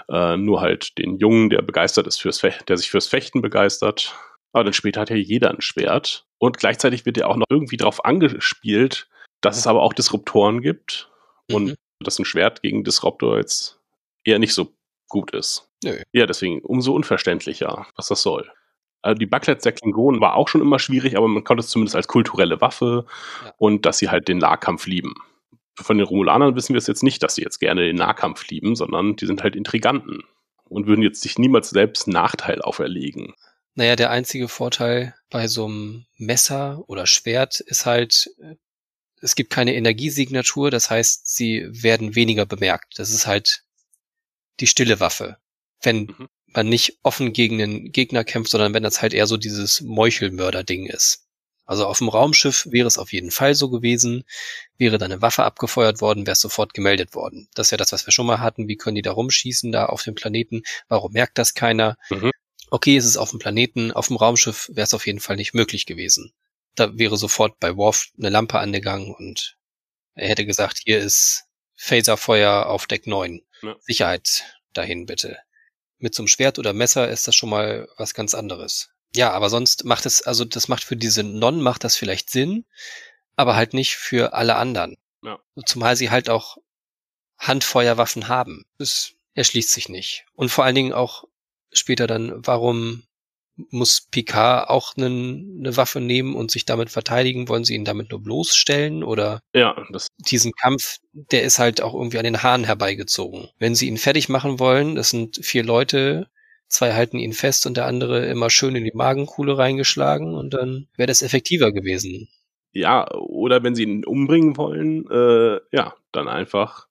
[0.08, 4.14] Äh, nur halt den Jungen, der begeistert ist fürs Fechten, der sich fürs Fechten begeistert.
[4.54, 6.24] Aber dann später hat ja jeder ein Schwert.
[6.38, 9.08] Und gleichzeitig wird ja auch noch irgendwie darauf angespielt,
[9.42, 11.11] dass es aber auch Disruptoren gibt.
[11.54, 11.74] Und Mhm.
[12.00, 13.78] dass ein Schwert gegen Disruptor jetzt
[14.24, 14.72] eher nicht so
[15.08, 15.68] gut ist.
[15.84, 15.98] Nö.
[16.12, 18.50] Ja, deswegen umso unverständlicher, was das soll.
[19.02, 21.96] Also die Backlets der Klingonen war auch schon immer schwierig, aber man konnte es zumindest
[21.96, 23.04] als kulturelle Waffe
[23.44, 23.54] Ja.
[23.58, 25.14] und dass sie halt den Nahkampf lieben.
[25.76, 28.76] Von den Romulanern wissen wir es jetzt nicht, dass sie jetzt gerne den Nahkampf lieben,
[28.76, 30.22] sondern die sind halt Intriganten
[30.68, 33.34] und würden jetzt sich niemals selbst Nachteil auferlegen.
[33.74, 38.30] Naja, der einzige Vorteil bei so einem Messer oder Schwert ist halt,
[39.22, 42.98] es gibt keine Energiesignatur, das heißt, sie werden weniger bemerkt.
[42.98, 43.62] Das ist halt
[44.60, 45.38] die stille Waffe.
[45.82, 46.28] Wenn Mhm.
[46.46, 50.86] man nicht offen gegen den Gegner kämpft, sondern wenn das halt eher so dieses Meuchelmörder-Ding
[50.86, 51.26] ist.
[51.64, 54.24] Also auf dem Raumschiff wäre es auf jeden Fall so gewesen,
[54.76, 57.48] wäre da eine Waffe abgefeuert worden, wäre es sofort gemeldet worden.
[57.54, 58.68] Das ist ja das, was wir schon mal hatten.
[58.68, 60.62] Wie können die da rumschießen da auf dem Planeten?
[60.88, 61.96] Warum merkt das keiner?
[62.10, 62.32] Mhm.
[62.70, 65.54] Okay, es ist auf dem Planeten, auf dem Raumschiff wäre es auf jeden Fall nicht
[65.54, 66.32] möglich gewesen.
[66.74, 69.56] Da wäre sofort bei Worf eine Lampe angegangen und
[70.14, 71.44] er hätte gesagt, hier ist
[71.76, 73.42] Phaserfeuer auf Deck 9.
[73.62, 73.76] Ja.
[73.80, 75.38] Sicherheit dahin bitte.
[75.98, 78.90] Mit so einem Schwert oder Messer ist das schon mal was ganz anderes.
[79.14, 82.64] Ja, aber sonst macht es, also das macht für diese Non macht das vielleicht Sinn,
[83.36, 84.96] aber halt nicht für alle anderen.
[85.22, 85.38] Ja.
[85.66, 86.56] Zumal sie halt auch
[87.38, 88.64] Handfeuerwaffen haben.
[88.78, 90.24] Das erschließt sich nicht.
[90.34, 91.24] Und vor allen Dingen auch
[91.72, 93.04] später dann, warum
[93.56, 97.48] muss Picard auch einen, eine Waffe nehmen und sich damit verteidigen?
[97.48, 101.94] Wollen sie ihn damit nur bloßstellen oder Ja, das diesen Kampf, der ist halt auch
[101.94, 103.48] irgendwie an den Haaren herbeigezogen.
[103.58, 106.28] Wenn sie ihn fertig machen wollen, das sind vier Leute,
[106.68, 110.88] zwei halten ihn fest und der andere immer schön in die Magenkuhle reingeschlagen und dann
[110.96, 112.28] wäre das effektiver gewesen.
[112.72, 116.88] ja, oder wenn sie ihn umbringen wollen, äh, ja, dann einfach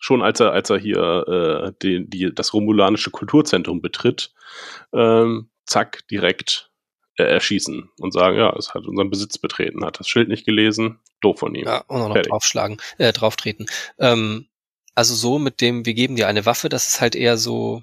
[0.00, 4.32] schon als er, als er hier äh, die, die, das romulanische Kulturzentrum betritt,
[4.92, 6.70] ähm, zack, direkt
[7.16, 10.98] äh, erschießen und sagen, ja, es hat unseren Besitz betreten, hat das Schild nicht gelesen,
[11.20, 11.66] doof von ihm.
[11.66, 12.30] Ja, und auch noch Fertig.
[12.30, 13.66] draufschlagen, äh, drauftreten.
[13.98, 14.48] Ähm,
[14.94, 17.82] also so mit dem, wir geben dir eine Waffe, das ist halt eher so,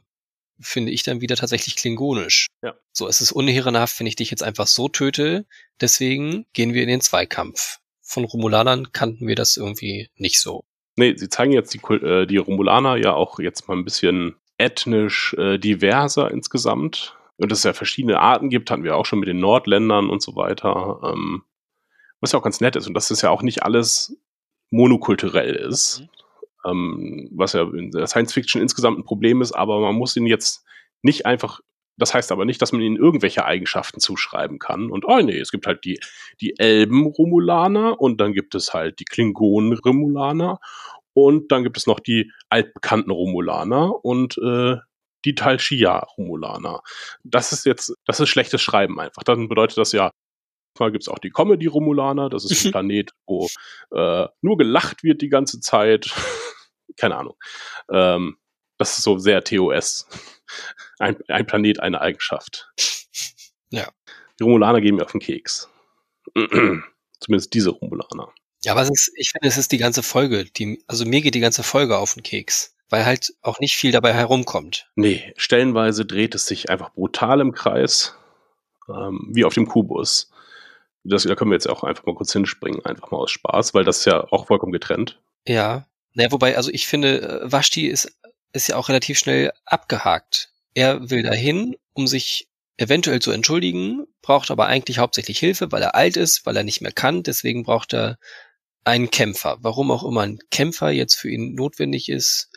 [0.59, 2.47] finde ich dann wieder tatsächlich klingonisch.
[2.61, 2.75] Ja.
[2.91, 5.45] So, es ist unehrenhaft, wenn ich dich jetzt einfach so töte,
[5.79, 7.79] deswegen gehen wir in den Zweikampf.
[8.01, 10.63] Von Romulanern kannten wir das irgendwie nicht so.
[10.95, 15.35] Nee, sie zeigen jetzt die, äh, die Romulaner ja auch jetzt mal ein bisschen ethnisch
[15.35, 17.16] äh, diverser insgesamt.
[17.37, 20.21] Und dass es ja verschiedene Arten gibt, hatten wir auch schon mit den Nordländern und
[20.21, 20.99] so weiter.
[21.03, 21.43] Ähm,
[22.19, 22.87] was ja auch ganz nett ist.
[22.87, 24.17] Und dass das ja auch nicht alles
[24.69, 26.03] monokulturell ist.
[26.65, 30.25] Ähm, was ja in der Science Fiction insgesamt ein Problem ist, aber man muss ihn
[30.25, 30.65] jetzt
[31.01, 31.61] nicht einfach,
[31.97, 34.89] das heißt aber nicht, dass man ihnen irgendwelche Eigenschaften zuschreiben kann.
[34.89, 35.99] Und oh nee, es gibt halt die,
[36.41, 40.59] die Elben-Romulaner und dann gibt es halt die Klingonen-Romulaner
[41.13, 44.77] und dann gibt es noch die altbekannten Romulaner und äh,
[45.27, 46.81] die Tal Shia-Romulaner.
[47.23, 49.23] Das ist jetzt, das ist schlechtes Schreiben einfach.
[49.23, 50.11] Dann bedeutet das ja,
[50.79, 53.47] mal gibt es auch die Comedy-Romulaner, das ist ein Planet, wo
[53.91, 56.09] äh, nur gelacht wird die ganze Zeit.
[56.97, 57.35] Keine Ahnung.
[57.91, 58.37] Ähm,
[58.77, 60.07] das ist so sehr TOS.
[60.99, 62.71] Ein, ein Planet, eine Eigenschaft.
[63.69, 63.89] Ja.
[64.39, 65.69] Die Romulaner gehen mir auf den Keks.
[67.19, 68.33] Zumindest diese Romulaner.
[68.63, 71.41] Ja, aber ist, ich finde, es ist die ganze Folge, die, also mir geht die
[71.41, 74.89] ganze Folge auf den Keks, weil halt auch nicht viel dabei herumkommt.
[74.95, 78.15] Nee, stellenweise dreht es sich einfach brutal im Kreis,
[78.89, 80.31] ähm, wie auf dem Kubus.
[81.03, 83.83] Das, da können wir jetzt auch einfach mal kurz hinspringen, einfach mal aus Spaß, weil
[83.83, 85.19] das ist ja auch vollkommen getrennt.
[85.47, 85.87] Ja.
[86.13, 88.17] Naja, wobei, also ich finde, äh, Vashti ist,
[88.53, 90.51] ist ja auch relativ schnell abgehakt.
[90.73, 95.95] Er will dahin, um sich eventuell zu entschuldigen, braucht aber eigentlich hauptsächlich Hilfe, weil er
[95.95, 98.17] alt ist, weil er nicht mehr kann, deswegen braucht er
[98.83, 99.57] einen Kämpfer.
[99.61, 102.49] Warum auch immer ein Kämpfer jetzt für ihn notwendig ist,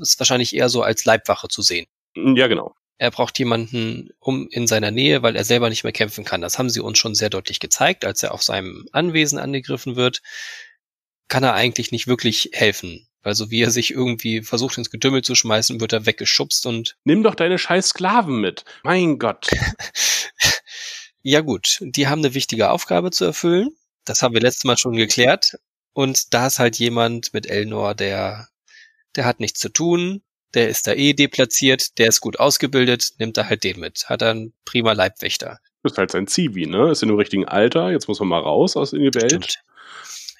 [0.00, 1.86] ist wahrscheinlich eher so als Leibwache zu sehen.
[2.14, 2.74] Ja, genau.
[2.98, 6.40] Er braucht jemanden um in seiner Nähe, weil er selber nicht mehr kämpfen kann.
[6.40, 10.22] Das haben sie uns schon sehr deutlich gezeigt, als er auf seinem Anwesen angegriffen wird.
[11.28, 15.22] Kann er eigentlich nicht wirklich helfen, weil so wie er sich irgendwie versucht ins Getümmel
[15.22, 18.64] zu schmeißen, wird er weggeschubst und Nimm doch deine scheiß Sklaven mit.
[18.82, 19.48] Mein Gott.
[21.22, 23.76] ja gut, die haben eine wichtige Aufgabe zu erfüllen.
[24.06, 25.58] Das haben wir letztes Mal schon geklärt.
[25.92, 28.48] Und da ist halt jemand mit Elnor, der,
[29.14, 30.22] der hat nichts zu tun,
[30.54, 34.08] der ist da eh deplatziert, der ist gut ausgebildet, nimmt er halt den mit.
[34.08, 35.58] Hat einen prima Leibwächter.
[35.82, 36.90] Das ist halt sein Zivi, ne?
[36.90, 37.90] Ist in dem richtigen Alter.
[37.90, 39.30] Jetzt muss man mal raus aus in die Welt.
[39.30, 39.62] Stimmt.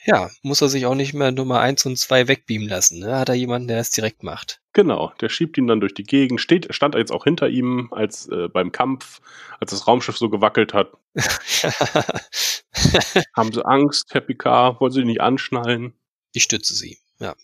[0.07, 3.00] Ja, muss er sich auch nicht mehr Nummer eins und zwei wegbeamen lassen.
[3.00, 3.18] Ne?
[3.18, 4.61] Hat er jemanden, der es direkt macht.
[4.72, 8.29] Genau, der schiebt ihn dann durch die Gegend, steht, stand jetzt auch hinter ihm, als
[8.29, 9.20] äh, beim Kampf,
[9.59, 10.92] als das Raumschiff so gewackelt hat.
[13.37, 15.94] Haben sie Angst, Herr Picard, wollen sie nicht anschnallen?
[16.37, 17.35] ich stütze sie, ja.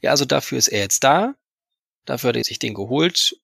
[0.00, 1.34] Ja, also dafür ist er jetzt da.
[2.04, 3.36] Dafür hat er sich den geholt.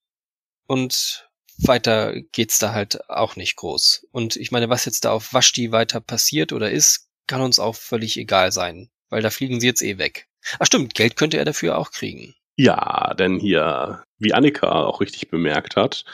[0.66, 1.28] Und
[1.58, 4.06] weiter geht's da halt auch nicht groß.
[4.12, 7.74] Und ich meine, was jetzt da auf Vashti weiter passiert oder ist, kann uns auch
[7.74, 8.90] völlig egal sein.
[9.08, 10.28] Weil da fliegen sie jetzt eh weg.
[10.58, 12.34] Ach stimmt, Geld könnte er dafür auch kriegen.
[12.56, 16.04] Ja, denn hier, wie Annika auch richtig bemerkt hat,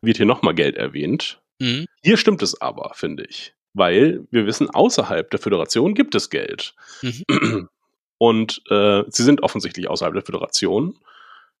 [0.00, 1.42] wird hier nochmal Geld erwähnt.
[1.58, 1.86] Mhm.
[2.02, 3.54] Hier stimmt es aber, finde ich.
[3.74, 6.74] Weil wir wissen, außerhalb der Föderation gibt es Geld.
[7.02, 7.68] Mhm.
[8.18, 10.98] Und äh, sie sind offensichtlich außerhalb der Föderation.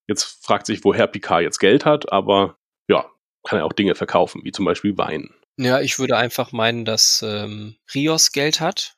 [0.06, 2.56] Jetzt fragt sich, woher Picard jetzt Geld hat, aber
[2.88, 3.06] ja,
[3.42, 5.30] kann er auch Dinge verkaufen, wie zum Beispiel Wein.
[5.56, 8.96] Ja, ich würde einfach meinen, dass ähm, Rios Geld hat,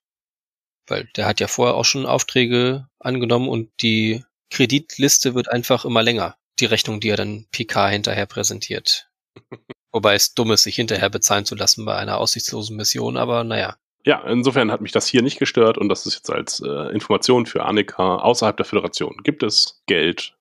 [0.87, 6.03] weil der hat ja vorher auch schon Aufträge angenommen und die Kreditliste wird einfach immer
[6.03, 6.37] länger.
[6.61, 9.11] Die Rechnung, die er dann PK hinterher präsentiert.
[9.97, 13.77] Wobei es dumm ist, sich hinterher bezahlen zu lassen bei einer aussichtslosen Mission, aber naja.
[14.05, 17.47] Ja, insofern hat mich das hier nicht gestört und das ist jetzt als äh, Information
[17.47, 19.17] für Annika außerhalb der Föderation.
[19.25, 20.35] Gibt es Geld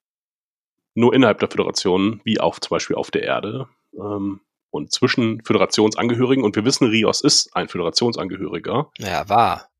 [0.92, 3.66] nur innerhalb der Föderation, wie auch zum Beispiel auf der Erde
[3.98, 6.44] ähm, und zwischen Föderationsangehörigen.
[6.44, 8.90] Und wir wissen, Rios ist ein Föderationsangehöriger.
[8.98, 9.70] Naja, war.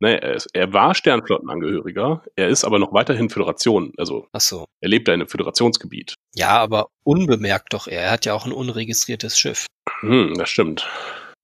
[0.00, 3.92] Nee, er, ist, er war Sternflottenangehöriger, er ist aber noch weiterhin Föderation.
[3.96, 4.66] Also Ach so.
[4.80, 6.14] er lebt da in einem Föderationsgebiet.
[6.34, 8.02] Ja, aber unbemerkt doch er.
[8.02, 9.66] Er hat ja auch ein unregistriertes Schiff.
[10.00, 10.88] Hm, das stimmt.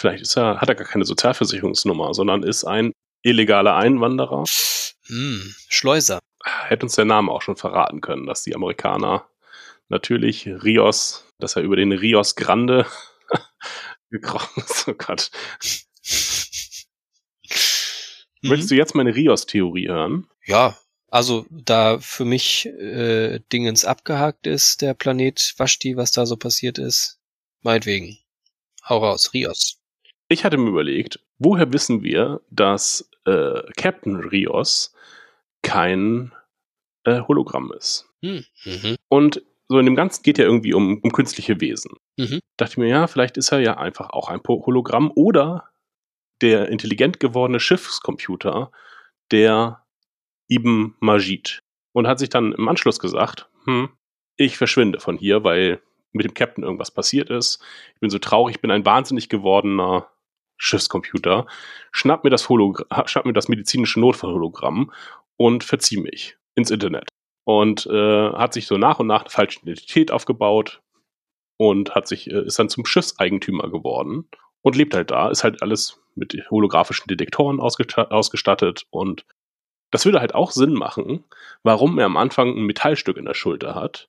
[0.00, 4.44] Vielleicht ist er, hat er gar keine Sozialversicherungsnummer, sondern ist ein illegaler Einwanderer.
[5.06, 6.20] Hm, Schleuser.
[6.44, 9.26] Hätte uns der Name auch schon verraten können, dass die Amerikaner
[9.88, 12.86] natürlich Rios, dass er über den Rios Grande
[14.10, 14.88] gekrochen ist.
[14.88, 15.30] Oh Gott.
[18.44, 18.50] Mhm.
[18.50, 20.28] Möchtest du jetzt meine Rios-Theorie hören?
[20.44, 20.76] Ja,
[21.10, 26.78] also da für mich äh, Dingens abgehakt ist, der Planet Vashti, was da so passiert
[26.78, 27.18] ist,
[27.62, 28.18] meinetwegen.
[28.86, 29.80] Hau raus, Rios.
[30.28, 34.92] Ich hatte mir überlegt, woher wissen wir, dass äh, Captain Rios
[35.62, 36.32] kein
[37.04, 38.06] äh, Hologramm ist?
[38.22, 38.44] Hm.
[38.64, 38.96] Mhm.
[39.08, 41.92] Und so in dem Ganzen geht ja irgendwie um, um künstliche Wesen.
[42.18, 42.40] Mhm.
[42.58, 45.70] Dachte ich mir, ja, vielleicht ist er ja einfach auch ein Hologramm oder
[46.44, 48.70] der intelligent gewordene Schiffscomputer,
[49.32, 49.82] der
[50.48, 51.60] Ibn Majid.
[51.92, 53.88] Und hat sich dann im Anschluss gesagt, hm,
[54.36, 55.80] ich verschwinde von hier, weil
[56.12, 57.62] mit dem Captain irgendwas passiert ist.
[57.94, 60.08] Ich bin so traurig, ich bin ein wahnsinnig gewordener
[60.58, 61.46] Schiffscomputer.
[61.92, 64.92] Schnapp mir das, Hologra schnapp mir das medizinische Notfallhologramm
[65.36, 67.08] und verzieh mich ins Internet.
[67.44, 70.82] Und äh, hat sich so nach und nach eine falsche Identität aufgebaut
[71.56, 74.28] und hat sich, äh, ist dann zum Schiffseigentümer geworden
[74.62, 79.24] und lebt halt da, ist halt alles mit holographischen Detektoren ausgestattet und
[79.90, 81.24] das würde halt auch Sinn machen,
[81.62, 84.08] warum er am Anfang ein Metallstück in der Schulter hat.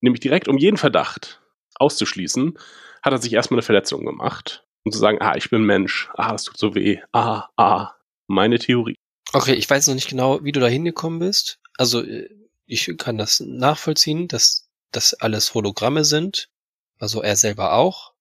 [0.00, 1.40] Nämlich direkt um jeden Verdacht
[1.76, 2.58] auszuschließen,
[3.02, 4.66] hat er sich erstmal eine Verletzung gemacht.
[4.84, 7.92] Um zu sagen, ah, ich bin Mensch, ah, es tut so weh, ah, ah,
[8.26, 8.96] meine Theorie.
[9.32, 11.60] Okay, ich weiß noch nicht genau, wie du da hingekommen bist.
[11.76, 12.28] Also, äh,
[12.66, 16.48] ich kann das nachvollziehen, dass das alles Hologramme sind.
[16.98, 18.12] Also er selber auch.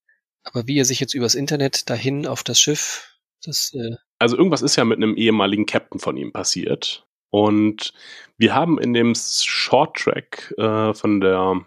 [0.43, 3.08] Aber wie er sich jetzt übers Internet dahin auf das Schiff,
[3.45, 3.73] das.
[3.73, 7.05] Äh also irgendwas ist ja mit einem ehemaligen Captain von ihm passiert.
[7.31, 7.93] Und
[8.37, 11.61] wir haben in dem Short Track äh, von der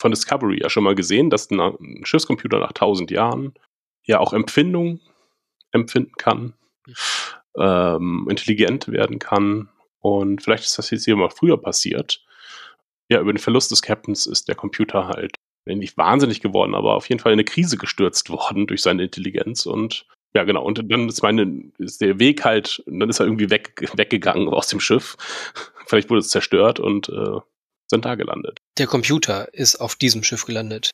[0.00, 3.54] von Discovery ja schon mal gesehen, dass ein Schiffscomputer nach 1000 Jahren
[4.04, 5.00] ja auch Empfindung
[5.70, 6.54] empfinden kann,
[7.58, 9.68] ähm, intelligent werden kann.
[10.00, 12.24] Und vielleicht ist das jetzt hier mal früher passiert.
[13.08, 15.34] Ja, über den Verlust des Captains ist der Computer halt
[15.66, 19.66] nicht wahnsinnig geworden, aber auf jeden Fall in eine Krise gestürzt worden durch seine Intelligenz
[19.66, 20.64] und ja, genau.
[20.64, 24.68] Und dann ist meine, ist der Weg halt, dann ist er irgendwie weg, weggegangen aus
[24.68, 25.16] dem Schiff.
[25.86, 27.40] Vielleicht wurde es zerstört und äh,
[27.86, 28.58] sind da gelandet.
[28.78, 30.90] Der Computer ist auf diesem Schiff gelandet.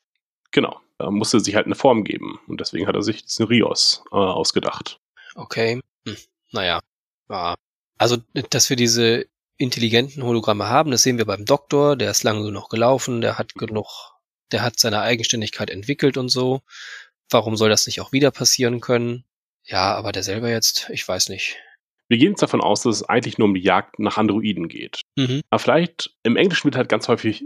[0.50, 0.80] Genau.
[0.98, 2.40] Da musste sich halt eine Form geben.
[2.48, 4.98] Und deswegen hat er sich diesen Rios äh, ausgedacht.
[5.36, 5.80] Okay.
[6.06, 6.16] Hm.
[6.50, 6.80] Naja.
[7.28, 7.54] Ja.
[7.98, 8.16] Also,
[8.50, 12.70] dass wir diese intelligenten Hologramme haben, das sehen wir beim Doktor, der ist lange genug
[12.70, 14.18] gelaufen, der hat genug
[14.52, 16.62] der hat seine Eigenständigkeit entwickelt und so.
[17.30, 19.24] Warum soll das nicht auch wieder passieren können?
[19.68, 21.58] Ja, aber der selber jetzt, ich weiß nicht.
[22.08, 25.02] Wir gehen jetzt davon aus, dass es eigentlich nur um die Jagd nach Androiden geht.
[25.16, 25.42] Mhm.
[25.50, 27.44] Aber vielleicht, im Englischen wird halt ganz häufig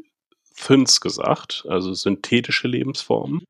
[0.56, 3.44] Thins gesagt, also synthetische Lebensformen.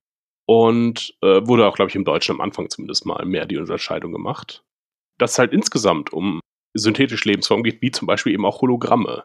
[0.47, 4.13] Und äh, wurde auch, glaube ich, im Deutschen am Anfang zumindest mal mehr die Unterscheidung
[4.13, 4.65] gemacht.
[5.19, 6.41] Dass es halt insgesamt um
[6.75, 9.25] synthetische Lebensformen geht, wie zum Beispiel eben auch Hologramme.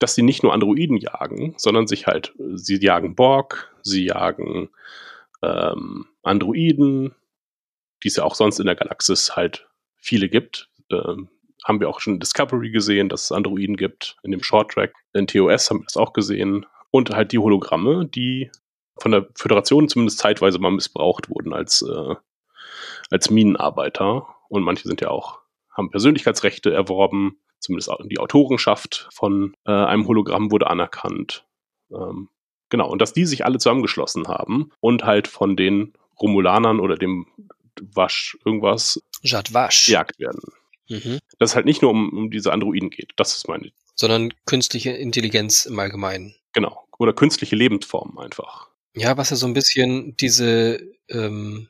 [0.00, 4.70] Dass sie nicht nur Androiden jagen, sondern sich halt, sie jagen Borg, sie jagen
[5.42, 7.14] ähm, Androiden,
[8.02, 10.68] die es ja auch sonst in der Galaxis halt viele gibt.
[10.90, 11.28] Ähm,
[11.64, 14.16] haben wir auch schon in Discovery gesehen, dass es Androiden gibt.
[14.22, 14.94] In dem Short Track.
[15.12, 16.66] In TOS haben wir das auch gesehen.
[16.90, 18.50] Und halt die Hologramme, die
[18.98, 22.14] von der Föderation zumindest zeitweise mal missbraucht wurden als, äh,
[23.10, 24.26] als Minenarbeiter.
[24.48, 25.40] Und manche sind ja auch
[25.78, 31.46] haben Persönlichkeitsrechte erworben, zumindest die Autorenschaft von äh, einem Hologramm wurde anerkannt.
[31.90, 32.28] Ähm,
[32.68, 37.26] genau, und dass die sich alle zusammengeschlossen haben und halt von den Romulanern oder dem
[37.94, 39.86] Wasch irgendwas Jadwasch.
[39.86, 40.40] gejagt werden.
[40.88, 41.18] Mhm.
[41.38, 43.70] Dass es halt nicht nur um, um diese Androiden geht, das ist meine.
[43.94, 46.34] Sondern künstliche Intelligenz im Allgemeinen.
[46.52, 46.86] Genau.
[46.98, 48.68] Oder künstliche Lebensformen einfach.
[48.94, 51.68] Ja, was ja so ein bisschen diese ähm,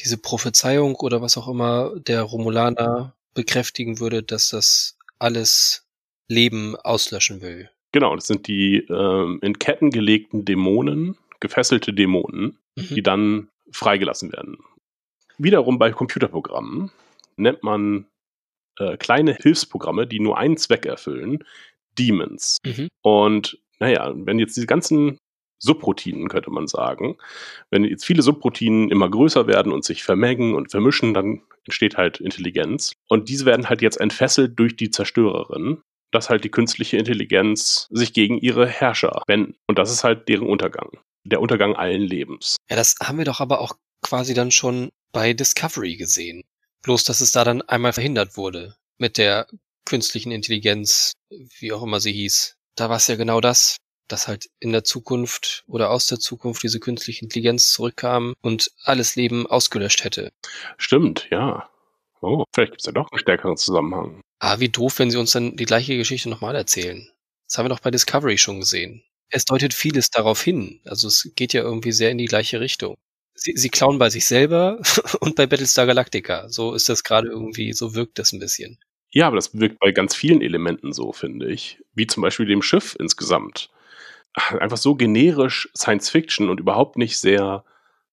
[0.00, 5.86] diese Prophezeiung oder was auch immer der Romulaner bekräftigen würde, dass das alles
[6.28, 7.70] Leben auslöschen will.
[7.92, 12.94] Genau, das sind die ähm, in Ketten gelegten Dämonen, gefesselte Dämonen, mhm.
[12.94, 14.58] die dann freigelassen werden.
[15.38, 16.90] Wiederum bei Computerprogrammen
[17.36, 18.06] nennt man
[18.78, 21.44] äh, kleine Hilfsprogramme, die nur einen Zweck erfüllen,
[21.98, 22.58] Demons.
[22.64, 22.88] Mhm.
[23.02, 25.18] Und naja, wenn jetzt diese ganzen
[25.60, 27.16] Subroutinen, könnte man sagen.
[27.70, 32.20] Wenn jetzt viele Subroutinen immer größer werden und sich vermengen und vermischen, dann entsteht halt
[32.20, 32.92] Intelligenz.
[33.08, 38.12] Und diese werden halt jetzt entfesselt durch die Zerstörerin, dass halt die künstliche Intelligenz sich
[38.12, 39.56] gegen ihre Herrscher wenden.
[39.66, 40.90] Und das ist halt deren Untergang.
[41.24, 42.56] Der Untergang allen Lebens.
[42.70, 46.44] Ja, das haben wir doch aber auch quasi dann schon bei Discovery gesehen.
[46.82, 48.76] Bloß, dass es da dann einmal verhindert wurde.
[48.98, 49.46] Mit der
[49.84, 51.12] künstlichen Intelligenz,
[51.58, 52.56] wie auch immer sie hieß.
[52.76, 56.62] Da war es ja genau das dass halt in der Zukunft oder aus der Zukunft
[56.62, 60.32] diese künstliche Intelligenz zurückkam und alles Leben ausgelöscht hätte.
[60.76, 61.68] Stimmt, ja.
[62.20, 64.20] Oh, vielleicht gibt es ja doch einen stärkeren Zusammenhang.
[64.40, 67.08] Ah, wie doof, wenn sie uns dann die gleiche Geschichte nochmal erzählen.
[67.46, 69.04] Das haben wir doch bei Discovery schon gesehen.
[69.30, 70.80] Es deutet vieles darauf hin.
[70.84, 72.96] Also es geht ja irgendwie sehr in die gleiche Richtung.
[73.40, 74.80] Sie, sie klauen bei sich selber
[75.20, 76.48] und bei Battlestar Galactica.
[76.48, 78.78] So ist das gerade irgendwie, so wirkt das ein bisschen.
[79.10, 81.80] Ja, aber das wirkt bei ganz vielen Elementen so, finde ich.
[81.94, 83.70] Wie zum Beispiel dem Schiff insgesamt
[84.34, 87.64] einfach so generisch Science Fiction und überhaupt nicht sehr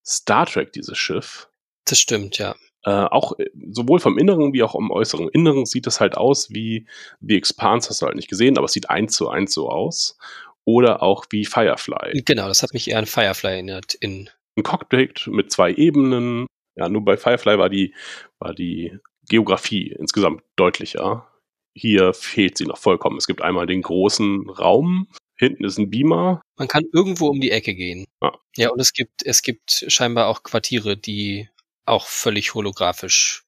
[0.05, 1.49] Star Trek, dieses Schiff.
[1.85, 2.55] Das stimmt, ja.
[2.83, 5.29] Äh, auch äh, sowohl vom Inneren wie auch im Äußeren.
[5.29, 6.87] Inneren sieht es halt aus wie
[7.19, 10.17] The Expanse, hast du halt nicht gesehen, aber es sieht eins zu eins so aus.
[10.65, 12.23] oder auch wie Firefly.
[12.25, 13.93] Genau, das hat mich eher an Firefly erinnert.
[13.93, 16.47] In Ein Cockpit mit zwei Ebenen.
[16.75, 17.93] Ja, nur bei Firefly war die,
[18.39, 18.97] war die
[19.27, 21.27] Geografie insgesamt deutlicher.
[21.73, 23.17] Hier fehlt sie noch vollkommen.
[23.17, 26.41] Es gibt einmal den großen Raum, hinten ist ein Beamer.
[26.57, 28.05] man kann irgendwo um die Ecke gehen.
[28.21, 28.37] Ja.
[28.55, 31.49] ja, und es gibt, es gibt scheinbar auch Quartiere, die
[31.85, 33.43] auch völlig holographisch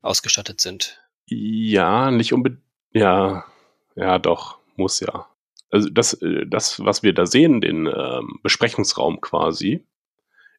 [0.00, 1.00] ausgestattet sind.
[1.26, 2.62] Ja, nicht unbedingt.
[2.92, 3.44] Ja,
[3.96, 5.28] ja, doch, muss ja.
[5.70, 9.84] Also das, äh, das, was wir da sehen, den ähm, Besprechungsraum quasi,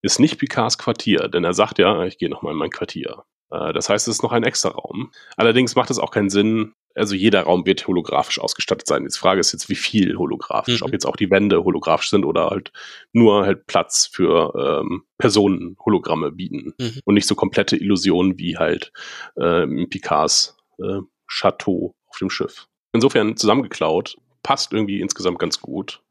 [0.02, 3.24] ist nicht Picards Quartier, denn er sagt ja, ich gehe nochmal in mein Quartier.
[3.52, 5.12] Äh, das heißt, es ist noch ein extra Raum.
[5.38, 9.06] Allerdings macht es auch keinen Sinn, also jeder Raum wird holographisch ausgestattet sein.
[9.06, 10.86] Die Frage ist jetzt, wie viel holographisch, Mhm.
[10.88, 12.72] ob jetzt auch die Wände holographisch sind oder halt
[13.14, 17.00] nur halt Platz für ähm, Personen Hologramme bieten Mhm.
[17.06, 18.92] und nicht so komplette Illusionen wie halt
[19.40, 22.68] ähm, Picards äh, Chateau auf dem Schiff.
[22.94, 26.02] Insofern zusammengeklaut, passt irgendwie insgesamt ganz gut.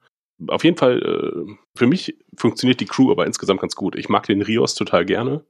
[0.47, 3.97] Auf jeden Fall, äh, für mich funktioniert die Crew aber insgesamt ganz gut.
[3.97, 5.45] Ich mag den Rios total gerne.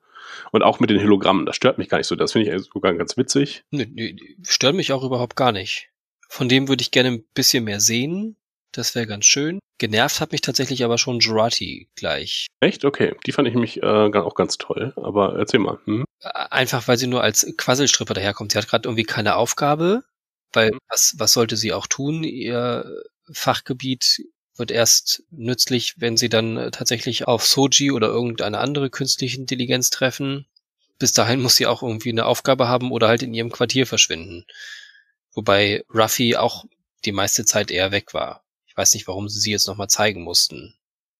[0.53, 2.17] Und auch mit den Hologrammen, das stört mich gar nicht so.
[2.17, 3.65] Das finde ich sogar ganz witzig.
[3.71, 5.91] Nö, nö, stört mich auch überhaupt gar nicht.
[6.29, 8.37] Von dem würde ich gerne ein bisschen mehr sehen.
[8.73, 9.59] Das wäre ganz schön.
[9.79, 12.47] Genervt hat mich tatsächlich aber schon Jurati gleich.
[12.61, 12.85] Echt?
[12.85, 13.15] Okay.
[13.27, 14.93] Die fand ich nämlich äh, auch ganz toll.
[14.97, 15.79] Aber erzähl mal.
[15.85, 16.05] Hm?
[16.21, 18.53] Einfach weil sie nur als Quasselstripper daherkommt.
[18.53, 20.05] Sie hat gerade irgendwie keine Aufgabe,
[20.53, 20.79] weil Mhm.
[20.89, 22.25] was, was sollte sie auch tun?
[22.25, 24.23] Ihr Fachgebiet
[24.59, 29.91] wird erst nützlich, wenn sie dann äh, tatsächlich auf Soji oder irgendeine andere künstliche Intelligenz
[29.91, 30.47] treffen.
[30.99, 34.45] Bis dahin muss sie auch irgendwie eine Aufgabe haben oder halt in ihrem Quartier verschwinden.
[35.33, 36.65] Wobei Ruffy auch
[37.05, 38.45] die meiste Zeit eher weg war.
[38.67, 40.75] Ich weiß nicht, warum sie sie jetzt nochmal zeigen mussten.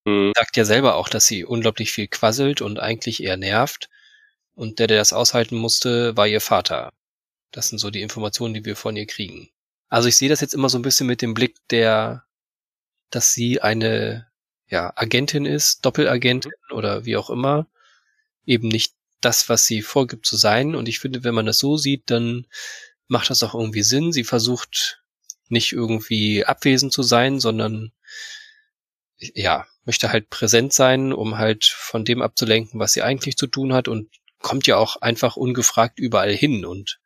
[0.05, 0.33] Hm.
[0.35, 3.89] Sagt ja selber auch, dass sie unglaublich viel quasselt und eigentlich eher nervt.
[4.53, 6.91] Und der, der das aushalten musste, war ihr Vater.
[7.51, 9.49] Das sind so die Informationen, die wir von ihr kriegen.
[9.87, 12.25] Also ich sehe das jetzt immer so ein bisschen mit dem Blick der,
[13.09, 14.27] dass sie eine
[14.67, 17.67] ja, Agentin ist, Doppelagentin oder wie auch immer.
[18.45, 20.75] Eben nicht das, was sie vorgibt zu sein.
[20.75, 22.45] Und ich finde, wenn man das so sieht, dann
[23.07, 24.11] macht das auch irgendwie Sinn.
[24.11, 25.03] Sie versucht
[25.49, 27.91] nicht irgendwie abwesend zu sein, sondern
[29.17, 33.73] ja, möchte halt präsent sein, um halt von dem abzulenken, was sie eigentlich zu tun
[33.73, 36.99] hat und kommt ja auch einfach ungefragt überall hin und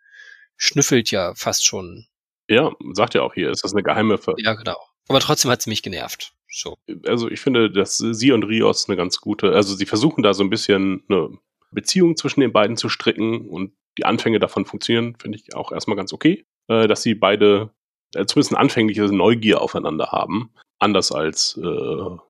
[0.57, 2.07] schnüffelt ja fast schon.
[2.47, 4.77] Ja, sagt ja auch hier, ist das eine geheime Ver Ja, genau.
[5.07, 6.33] Aber trotzdem hat sie mich genervt.
[6.49, 6.77] So.
[7.05, 10.43] Also ich finde, dass sie und Rios eine ganz gute, also sie versuchen da so
[10.43, 11.29] ein bisschen eine
[11.71, 15.97] Beziehung zwischen den beiden zu stricken und die Anfänge davon funktionieren, finde ich auch erstmal
[15.97, 16.45] ganz okay.
[16.67, 17.71] Äh, dass sie beide
[18.13, 20.51] äh, zumindest eine anfängliche Neugier aufeinander haben.
[20.79, 21.65] Anders als äh,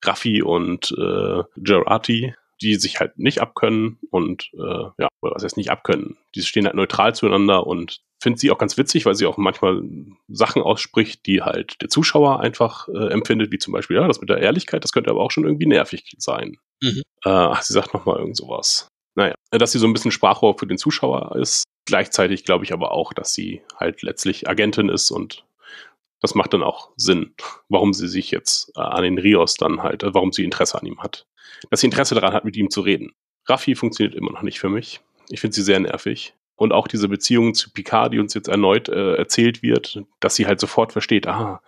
[0.03, 5.57] Raffi und äh, Gerati, die sich halt nicht abkönnen und äh, ja, oder was heißt
[5.57, 6.17] nicht abkönnen.
[6.35, 9.83] Die stehen halt neutral zueinander und finde sie auch ganz witzig, weil sie auch manchmal
[10.27, 14.29] Sachen ausspricht, die halt der Zuschauer einfach äh, empfindet, wie zum Beispiel, ja, das mit
[14.29, 16.57] der Ehrlichkeit, das könnte aber auch schon irgendwie nervig sein.
[16.81, 17.03] Mhm.
[17.23, 18.87] Äh, ach, sie sagt nochmal irgend sowas.
[19.15, 21.63] Naja, dass sie so ein bisschen Sprachrohr für den Zuschauer ist.
[21.85, 25.45] Gleichzeitig glaube ich aber auch, dass sie halt letztlich Agentin ist und
[26.21, 27.35] das macht dann auch Sinn,
[27.67, 30.87] warum sie sich jetzt äh, an den Rios dann halt, äh, warum sie Interesse an
[30.87, 31.27] ihm hat.
[31.69, 33.11] Dass sie Interesse daran hat, mit ihm zu reden.
[33.47, 35.01] Raffi funktioniert immer noch nicht für mich.
[35.29, 36.33] Ich finde sie sehr nervig.
[36.55, 40.45] Und auch diese Beziehung zu Picard, die uns jetzt erneut äh, erzählt wird, dass sie
[40.45, 41.61] halt sofort versteht, ah,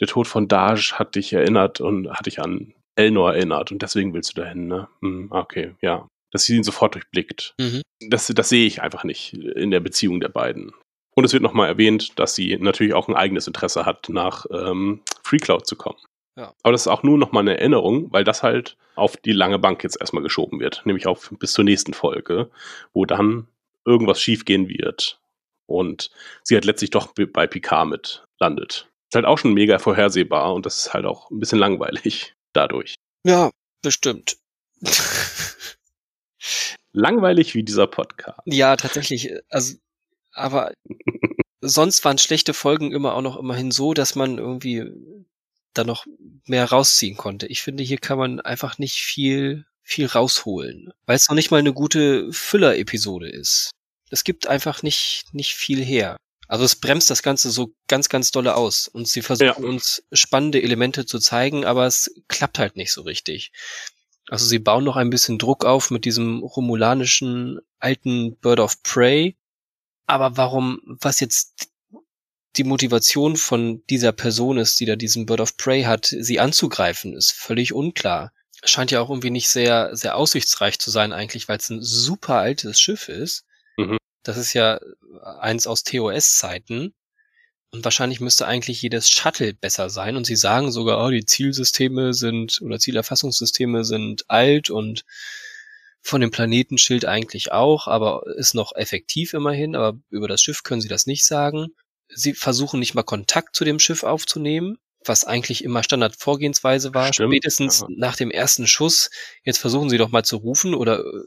[0.00, 4.12] der Tod von Daj hat dich erinnert und hat dich an Elnor erinnert und deswegen
[4.14, 4.88] willst du dahin, ne?
[5.00, 6.08] Hm, okay, ja.
[6.30, 7.54] Dass sie ihn sofort durchblickt.
[7.60, 7.82] Mhm.
[8.08, 10.72] Das, das sehe ich einfach nicht in der Beziehung der beiden.
[11.14, 15.00] Und es wird nochmal erwähnt, dass sie natürlich auch ein eigenes Interesse hat, nach ähm,
[15.22, 15.98] FreeCloud zu kommen.
[16.36, 16.52] Ja.
[16.64, 19.84] Aber das ist auch nur nochmal eine Erinnerung, weil das halt auf die lange Bank
[19.84, 20.82] jetzt erstmal geschoben wird.
[20.84, 22.50] Nämlich auf bis zur nächsten Folge,
[22.92, 23.46] wo dann
[23.84, 25.20] irgendwas schiefgehen wird
[25.66, 26.10] und
[26.42, 28.88] sie halt letztlich doch bei Picard mit landet.
[29.10, 32.94] Ist halt auch schon mega vorhersehbar und das ist halt auch ein bisschen langweilig dadurch.
[33.24, 33.50] Ja,
[33.82, 34.36] bestimmt.
[36.92, 38.40] Langweilig wie dieser Podcast.
[38.44, 39.30] ja, tatsächlich.
[39.48, 39.76] Also,
[40.32, 40.72] aber
[41.60, 44.84] sonst waren schlechte Folgen immer auch noch immerhin so, dass man irgendwie
[45.72, 46.06] da noch
[46.46, 47.46] mehr rausziehen konnte.
[47.46, 51.58] Ich finde, hier kann man einfach nicht viel, viel rausholen, weil es noch nicht mal
[51.58, 53.70] eine gute Füller-Episode ist.
[54.10, 56.16] Es gibt einfach nicht, nicht viel her.
[56.48, 59.68] Also es bremst das Ganze so ganz, ganz dolle aus und sie versuchen Ja.
[59.68, 63.52] uns spannende Elemente zu zeigen, aber es klappt halt nicht so richtig.
[64.28, 69.36] Also sie bauen noch ein bisschen Druck auf mit diesem romulanischen alten Bird of Prey.
[70.06, 71.68] Aber warum, was jetzt
[72.56, 77.16] die Motivation von dieser Person ist, die da diesen Bird of Prey hat, sie anzugreifen,
[77.16, 78.32] ist völlig unklar.
[78.64, 82.36] Scheint ja auch irgendwie nicht sehr, sehr aussichtsreich zu sein eigentlich, weil es ein super
[82.36, 83.44] altes Schiff ist.
[83.76, 83.98] Mhm.
[84.22, 84.80] Das ist ja
[85.40, 86.94] eins aus TOS-Zeiten.
[87.70, 90.16] Und wahrscheinlich müsste eigentlich jedes Shuttle besser sein.
[90.16, 95.04] Und sie sagen sogar, oh, die Zielsysteme sind oder Zielerfassungssysteme sind alt und
[96.00, 99.74] von dem Planetenschild eigentlich auch, aber ist noch effektiv immerhin.
[99.74, 101.68] Aber über das Schiff können sie das nicht sagen.
[102.08, 107.12] Sie versuchen nicht mal Kontakt zu dem Schiff aufzunehmen, was eigentlich immer Standardvorgehensweise war.
[107.12, 107.86] Stimmt, Spätestens ja.
[107.90, 109.10] nach dem ersten Schuss.
[109.42, 111.24] Jetzt versuchen sie doch mal zu rufen oder äh,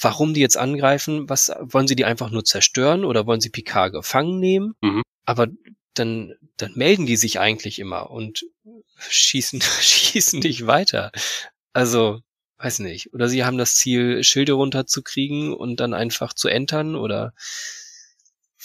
[0.00, 1.28] warum die jetzt angreifen.
[1.28, 4.74] Was wollen sie die einfach nur zerstören oder wollen sie Picard gefangen nehmen?
[4.80, 5.02] Mhm.
[5.24, 5.48] Aber
[5.94, 8.44] dann, dann melden die sich eigentlich immer und
[8.98, 11.12] schießen, schießen nicht weiter.
[11.72, 12.20] Also,
[12.58, 13.12] weiß nicht.
[13.12, 17.34] Oder sie haben das Ziel, Schilde runterzukriegen und dann einfach zu entern oder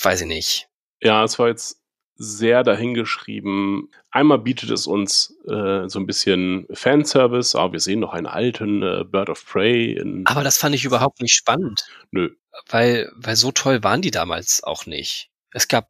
[0.01, 0.67] weiß ich nicht.
[1.01, 1.82] Ja, es war jetzt
[2.15, 3.89] sehr dahingeschrieben.
[4.11, 8.83] Einmal bietet es uns äh, so ein bisschen Fanservice, aber wir sehen noch einen alten
[8.83, 10.01] äh, Bird of Prey.
[10.25, 12.29] Aber das fand ich überhaupt nicht spannend, Nö.
[12.69, 15.29] weil, weil so toll waren die damals auch nicht.
[15.51, 15.89] Es gab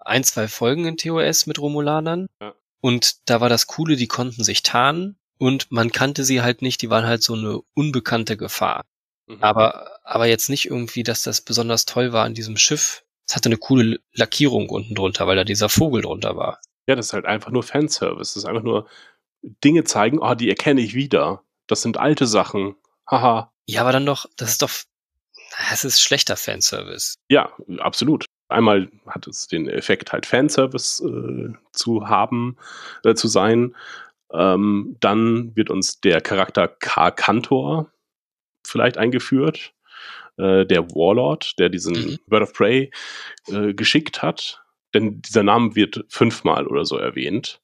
[0.00, 2.54] ein, zwei Folgen in TOS mit Romulanern Ja.
[2.80, 6.82] und da war das Coole, die konnten sich tarnen und man kannte sie halt nicht,
[6.82, 8.82] die waren halt so eine unbekannte Gefahr.
[9.26, 9.38] Mhm.
[9.42, 13.03] Aber, aber jetzt nicht irgendwie, dass das besonders toll war an diesem Schiff.
[13.26, 16.60] Es hatte eine coole Lackierung unten drunter, weil da dieser Vogel drunter war.
[16.86, 18.34] Ja, das ist halt einfach nur Fanservice.
[18.34, 18.86] Das ist einfach nur
[19.42, 21.42] Dinge zeigen, oh, die erkenne ich wieder.
[21.66, 22.76] Das sind alte Sachen.
[23.10, 23.52] Haha.
[23.66, 24.70] Ja, aber dann doch, das ist doch,
[25.72, 27.14] es ist schlechter Fanservice.
[27.28, 28.26] Ja, absolut.
[28.48, 32.56] Einmal hat es den Effekt, halt Fanservice äh, zu haben,
[33.02, 33.74] äh, zu sein.
[34.32, 37.10] Ähm, dann wird uns der Charakter K.
[37.10, 37.90] Kantor
[38.66, 39.72] vielleicht eingeführt.
[40.36, 42.18] Äh, der Warlord, der diesen Mhm.
[42.26, 42.90] Bird of Prey
[43.48, 44.62] äh, geschickt hat.
[44.94, 47.60] Denn dieser Name wird fünfmal oder so erwähnt.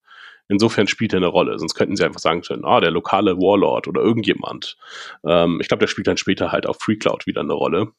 [0.48, 1.56] Insofern spielt er eine Rolle.
[1.58, 4.76] Sonst könnten sie einfach sagen können, ah, der lokale Warlord oder irgendjemand.
[5.24, 7.92] Ähm, ich glaube, der spielt dann später halt auf Free Cloud wieder eine Rolle.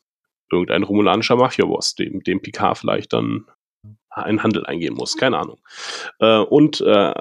[0.52, 3.46] Irgendein romulanischer Mafia-Boss, dem, dem Picard vielleicht dann
[4.10, 5.16] einen Handel eingehen muss.
[5.16, 5.60] Keine Ahnung.
[6.20, 7.14] Äh, und äh,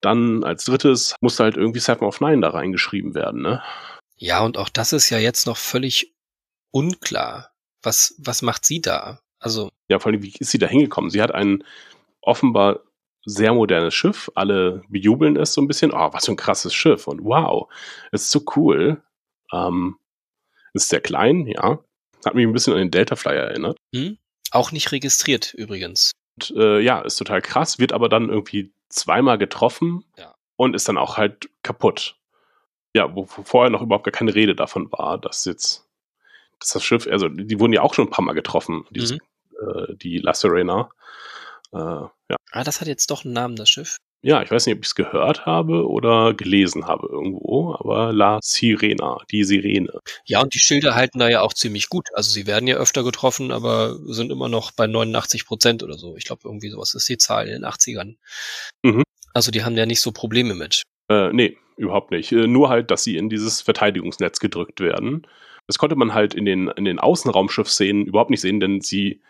[0.00, 3.62] dann als drittes musste halt irgendwie Seven of Nine da reingeschrieben werden, ne?
[4.16, 6.14] Ja, und auch das ist ja jetzt noch völlig
[6.70, 7.50] unklar.
[7.82, 9.20] Was, was macht sie da?
[9.38, 11.10] Also, Ja, vor allem, wie ist sie da hingekommen?
[11.10, 11.64] Sie hat ein
[12.20, 12.80] offenbar
[13.24, 14.30] sehr modernes Schiff.
[14.34, 15.92] Alle bejubeln es so ein bisschen.
[15.92, 17.06] Oh, was für ein krasses Schiff.
[17.06, 17.68] Und wow,
[18.12, 19.02] es ist so cool.
[19.52, 19.96] Ähm,
[20.74, 21.78] ist sehr klein, ja.
[22.24, 23.78] Hat mich ein bisschen an den Delta Flyer erinnert.
[23.94, 24.18] hm?
[24.50, 26.10] auch nicht registriert übrigens.
[26.40, 30.34] Und, äh, ja, ist total krass, wird aber dann irgendwie zweimal getroffen Ja.
[30.56, 32.16] und ist dann auch halt kaputt.
[32.94, 35.86] Ja, wo, wo vorher noch überhaupt gar keine Rede davon war, dass jetzt,
[36.60, 39.94] dass das Schiff, also die wurden ja auch schon ein paar Mal getroffen, diese, äh,
[39.96, 40.90] die La Serena.
[41.72, 42.36] Äh, ja.
[42.52, 43.98] Ah, das hat jetzt doch einen Namen, das Schiff.
[44.22, 48.40] ja, ich weiß nicht, ob ich es gehört habe oder gelesen habe irgendwo, aber La
[48.42, 50.00] Sirena, die Sirene.
[50.24, 52.08] Ja, und die Schilder halten da ja auch ziemlich gut.
[52.14, 56.16] Also sie werden ja öfter getroffen, aber sind immer noch bei 89 Prozent oder so.
[56.16, 58.16] Ich glaube, irgendwie sowas ist die Zahl in den 80ern.
[58.82, 59.04] Mhm.
[59.34, 60.82] Also die haben ja nicht so Probleme mit.
[61.08, 62.32] Äh, nee, überhaupt nicht.
[62.32, 65.26] Äh, nur halt, dass sie in dieses Verteidigungsnetz gedrückt werden.
[65.68, 69.20] Das konnte man halt in den, in den Außenraumschiffszenen überhaupt nicht sehen, denn sie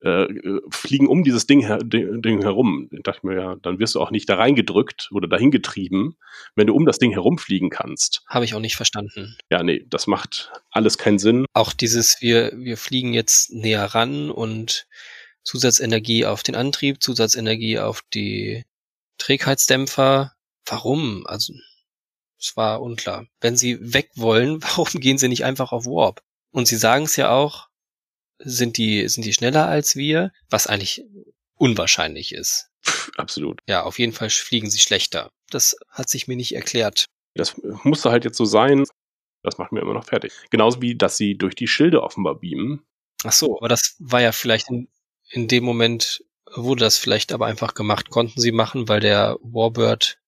[0.00, 0.26] äh,
[0.70, 2.88] fliegen um dieses Ding, her, Ding herum.
[2.92, 6.16] Da dachte ich mir, ja, dann wirst du auch nicht da reingedrückt oder dahin getrieben,
[6.54, 8.22] wenn du um das Ding herumfliegen kannst.
[8.28, 9.36] Habe ich auch nicht verstanden.
[9.50, 11.46] Ja, nee, das macht alles keinen Sinn.
[11.52, 14.86] Auch dieses, wir, wir fliegen jetzt näher ran und
[15.42, 18.64] Zusatzenergie auf den Antrieb, Zusatzenergie auf die
[19.16, 20.32] Trägheitsdämpfer.
[20.66, 21.26] Warum?
[21.26, 21.54] Also,
[22.38, 23.26] es war unklar.
[23.40, 26.22] Wenn sie weg wollen, warum gehen sie nicht einfach auf Warp?
[26.50, 27.68] Und sie sagen es ja auch,
[28.38, 31.04] sind die, sind die schneller als wir, was eigentlich
[31.56, 32.70] unwahrscheinlich ist.
[33.16, 33.60] Absolut.
[33.68, 35.30] Ja, auf jeden Fall fliegen sie schlechter.
[35.50, 37.06] Das hat sich mir nicht erklärt.
[37.34, 38.84] Das musste halt jetzt so sein.
[39.42, 40.32] Das macht mir immer noch fertig.
[40.50, 42.84] Genauso wie, dass sie durch die Schilde offenbar beamen.
[43.24, 44.88] Ach so, aber das war ja vielleicht in,
[45.30, 46.24] in dem Moment
[46.54, 50.18] wurde das vielleicht aber einfach gemacht, konnten sie machen, weil der Warbird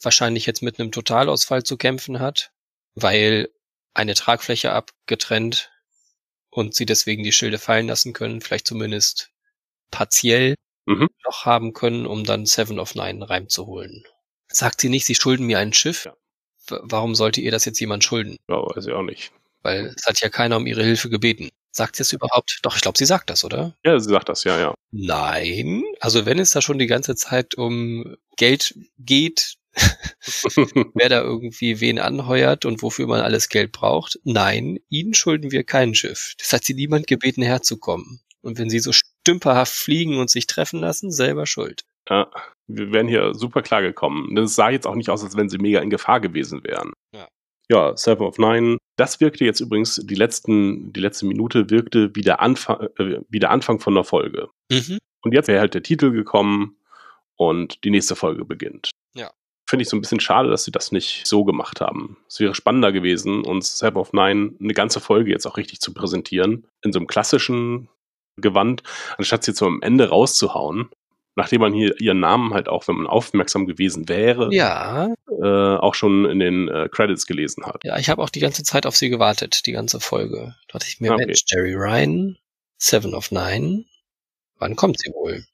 [0.00, 2.50] wahrscheinlich jetzt mit einem Totalausfall zu kämpfen hat,
[2.94, 3.48] weil
[3.94, 5.70] eine Tragfläche abgetrennt
[6.50, 9.30] und sie deswegen die Schilde fallen lassen können, vielleicht zumindest
[9.90, 10.54] partiell
[10.88, 11.08] Mhm.
[11.24, 14.04] noch haben können, um dann Seven of Nine reinzuholen.
[14.52, 16.04] Sagt sie nicht, sie schulden mir ein Schiff?
[16.04, 16.14] Ja.
[16.68, 18.36] Warum sollte ihr das jetzt jemand schulden?
[18.48, 19.32] Ja, weiß ich auch nicht.
[19.62, 21.48] Weil es hat ja keiner um ihre Hilfe gebeten.
[21.72, 22.60] Sagt sie es überhaupt?
[22.62, 23.74] Doch, ich glaube, sie sagt das, oder?
[23.84, 24.74] Ja, sie sagt das, ja, ja.
[24.92, 25.82] Nein.
[26.00, 29.56] Also wenn es da schon die ganze Zeit um Geld geht,
[30.94, 35.64] wer da irgendwie wen anheuert und wofür man alles Geld braucht, nein, ihnen schulden wir
[35.64, 36.34] kein Schiff.
[36.38, 38.20] Das hat sie niemand gebeten herzukommen.
[38.40, 41.82] Und wenn sie so stümperhaft fliegen und sich treffen lassen, selber schuld.
[42.08, 42.30] Ja,
[42.68, 44.34] wir wären hier super klar gekommen.
[44.34, 46.92] Das sah jetzt auch nicht aus, als wenn sie mega in Gefahr gewesen wären.
[47.12, 47.28] Ja.
[47.68, 48.78] Ja, Seven of Nine.
[48.96, 53.40] Das wirkte jetzt übrigens, die letzten, die letzte Minute wirkte wie der Anfang, äh, wie
[53.40, 54.48] der Anfang von einer Folge.
[54.70, 54.98] Mhm.
[55.22, 56.76] Und jetzt wäre halt der Titel gekommen
[57.34, 58.92] und die nächste Folge beginnt.
[59.14, 59.32] Ja.
[59.68, 62.16] Finde ich so ein bisschen schade, dass sie das nicht so gemacht haben.
[62.28, 65.92] Es wäre spannender gewesen, uns Seven of Nine eine ganze Folge jetzt auch richtig zu
[65.92, 66.66] präsentieren.
[66.82, 67.88] In so einem klassischen
[68.36, 68.82] Gewand,
[69.18, 70.90] anstatt sie so am Ende rauszuhauen.
[71.38, 75.12] Nachdem man hier ihren Namen halt auch, wenn man aufmerksam gewesen wäre, Ja,
[75.42, 75.44] äh,
[75.76, 77.82] auch schon in den äh, Credits gelesen hat.
[77.84, 80.54] ja, ich habe auch die ganze Zeit auf sie gewartet, die ganze Folge.
[80.68, 81.26] Da dachte ich mir, Okay.
[81.26, 82.38] Mensch, Jerry Ryan,
[82.78, 83.84] Seven of Nine,
[84.58, 85.44] wann kommt sie wohl?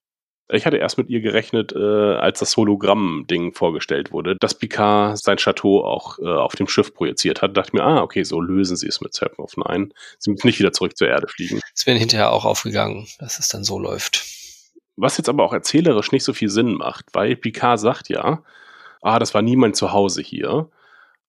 [0.49, 5.38] Ich hatte erst mit ihr gerechnet, äh, als das Hologramm-Ding vorgestellt wurde, dass Picard sein
[5.38, 7.51] Chateau auch äh, auf dem Schiff projiziert hat.
[7.51, 9.88] Da dachte ich mir, ah, okay, so lösen sie es mit of Nine.
[10.18, 11.61] Sie müssen nicht wieder zurück zur Erde fliegen.
[11.74, 14.24] Es wäre hinterher auch aufgegangen, dass es dann so läuft.
[14.97, 18.43] Was jetzt aber auch erzählerisch nicht so viel Sinn macht, weil Picard sagt ja,
[19.01, 20.68] ah, das war nie mein Zuhause hier,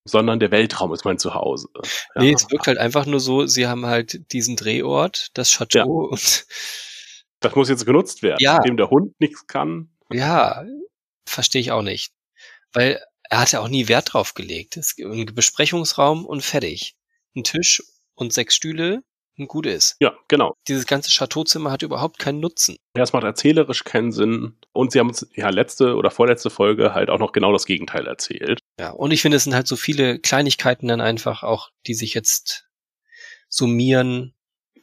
[0.04, 1.68] sondern der Weltraum ist mein Zuhause.
[1.74, 2.22] Ja.
[2.22, 6.46] Nee, es wirkt halt einfach nur so, sie haben halt diesen Drehort, das Chateau und
[7.44, 8.38] Das muss jetzt genutzt werden.
[8.40, 8.56] Ja.
[8.56, 9.90] Nachdem der Hund nichts kann.
[10.10, 10.64] ja,
[11.26, 12.12] verstehe ich auch nicht.
[12.72, 14.76] Weil er hat ja auch nie Wert drauf gelegt.
[14.76, 16.94] Es gibt einen Besprechungsraum und fertig.
[17.34, 17.82] Ein Tisch
[18.14, 19.02] und sechs Stühle
[19.36, 19.96] und gut ist.
[20.00, 20.54] Ja, genau.
[20.68, 22.76] Dieses ganze Chateauzimmer hat überhaupt keinen Nutzen.
[22.96, 24.56] Ja, es macht erzählerisch keinen Sinn.
[24.72, 28.06] Und sie haben uns ja letzte oder vorletzte Folge halt auch noch genau das Gegenteil
[28.06, 28.60] erzählt.
[28.78, 32.14] Ja, und ich finde, es sind halt so viele Kleinigkeiten dann einfach auch, die sich
[32.14, 32.68] jetzt
[33.48, 34.33] summieren,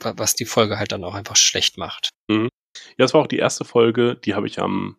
[0.03, 2.09] was die Folge halt dann auch einfach schlecht macht.
[2.29, 2.47] Ja,
[2.97, 4.97] das war auch die erste Folge, die habe ich am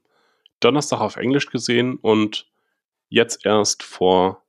[0.60, 2.50] Donnerstag auf Englisch gesehen und
[3.08, 4.42] jetzt erst vor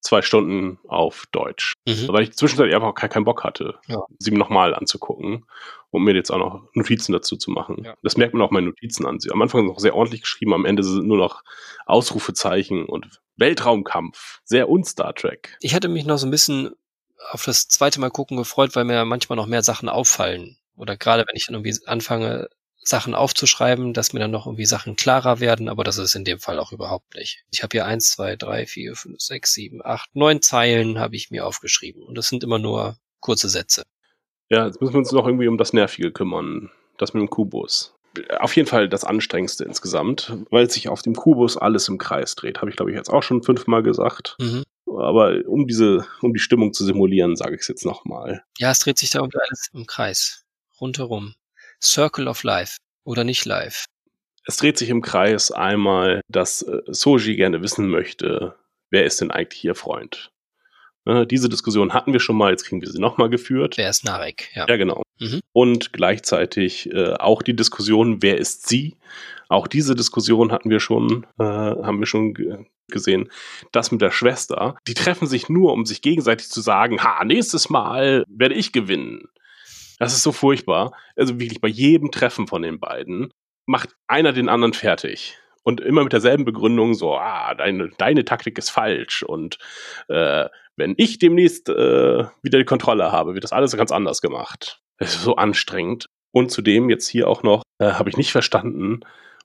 [0.00, 1.74] zwei Stunden auf Deutsch.
[1.86, 2.08] Mhm.
[2.08, 4.00] Weil ich zwischenzeitlich einfach gar keinen Bock hatte, Ja.
[4.18, 5.44] sie nochmal anzugucken
[5.90, 7.82] und mir jetzt auch noch Notizen dazu zu machen.
[7.84, 7.94] Ja.
[8.02, 9.18] Das merkt man auch meinen Notizen an.
[9.20, 11.42] Sie am Anfang noch sehr ordentlich geschrieben, am Ende sind nur noch
[11.86, 14.40] Ausrufezeichen und Weltraumkampf.
[14.44, 15.56] Sehr un-Star Trek.
[15.60, 16.74] Ich hatte mich noch so ein bisschen
[17.30, 20.56] auf das zweite Mal gucken gefreut, weil mir manchmal noch mehr Sachen auffallen.
[20.76, 22.48] Oder gerade wenn ich dann irgendwie anfange,
[22.88, 26.38] Sachen aufzuschreiben, dass mir dann noch irgendwie Sachen klarer werden, aber das ist in dem
[26.38, 27.44] Fall auch überhaupt nicht.
[27.50, 31.30] Ich habe hier eins, zwei, drei, vier, fünf, sechs, sieben, acht, neun Zeilen habe ich
[31.30, 32.02] mir aufgeschrieben.
[32.02, 33.84] Und das sind immer nur kurze Sätze.
[34.48, 36.70] Ja, jetzt müssen wir uns noch irgendwie um das Nervige kümmern.
[36.96, 37.94] Das mit dem Kubus.
[38.40, 42.58] Auf jeden Fall das Anstrengendste insgesamt, weil sich auf dem Kubus alles im Kreis dreht.
[42.58, 44.36] Habe ich, glaube ich, jetzt auch schon fünfmal gesagt.
[44.40, 44.64] Mhm.
[44.96, 48.42] Aber um diese, um die Stimmung zu simulieren, sage ich es jetzt nochmal.
[48.58, 50.44] Ja, es dreht sich da irgendwie alles im Kreis.
[50.80, 51.34] Rundherum.
[51.82, 52.78] Circle of Life.
[53.04, 53.84] Oder nicht live.
[54.44, 58.56] Es dreht sich im Kreis einmal, dass äh, Soji gerne wissen möchte,
[58.90, 60.30] wer ist denn eigentlich ihr Freund?
[61.04, 63.76] Äh, diese Diskussion hatten wir schon mal, jetzt kriegen wir sie nochmal geführt.
[63.76, 64.50] Wer ist Narek?
[64.54, 64.66] Ja.
[64.68, 65.02] Ja, genau.
[65.18, 65.40] Mhm.
[65.52, 68.96] Und gleichzeitig äh, auch die Diskussion, wer ist sie?
[69.48, 73.28] Auch diese Diskussion hatten wir schon, äh, haben wir schon ge gesehen.
[73.70, 77.68] Das mit der Schwester, die treffen sich nur, um sich gegenseitig zu sagen, ha, nächstes
[77.68, 79.28] Mal werde ich gewinnen.
[79.98, 80.92] Das ist so furchtbar.
[81.14, 83.30] Also wirklich bei jedem Treffen von den beiden
[83.66, 85.36] macht einer den anderen fertig.
[85.64, 89.22] Und immer mit derselben Begründung, so, ah, deine, deine Taktik ist falsch.
[89.22, 89.58] Und
[90.08, 90.46] äh,
[90.76, 94.80] wenn ich demnächst äh, wieder die Kontrolle habe, wird das alles ganz anders gemacht.
[94.98, 96.06] Das ist so anstrengend.
[96.32, 99.00] Und zudem jetzt hier auch noch, äh, habe ich nicht verstanden,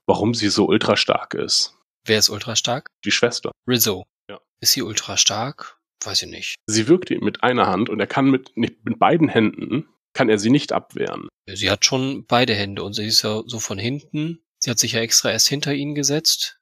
[0.06, 1.76] warum sie so ultra stark ist.
[2.04, 2.88] Wer ist ultra stark?
[3.04, 3.52] Die Schwester.
[3.66, 4.04] Rizzo.
[4.28, 4.40] Ja.
[4.60, 5.78] Ist sie ultra stark?
[6.04, 6.56] Weiß ich nicht.
[6.66, 10.28] Sie wirkt ihn mit einer Hand und er kann mit, nicht, mit beiden Händen, kann
[10.28, 11.28] er sie nicht abwehren.
[11.50, 14.42] Sie hat schon beide Hände und sie ist ja so von hinten.
[14.58, 16.58] Sie hat sich ja extra erst hinter ihn gesetzt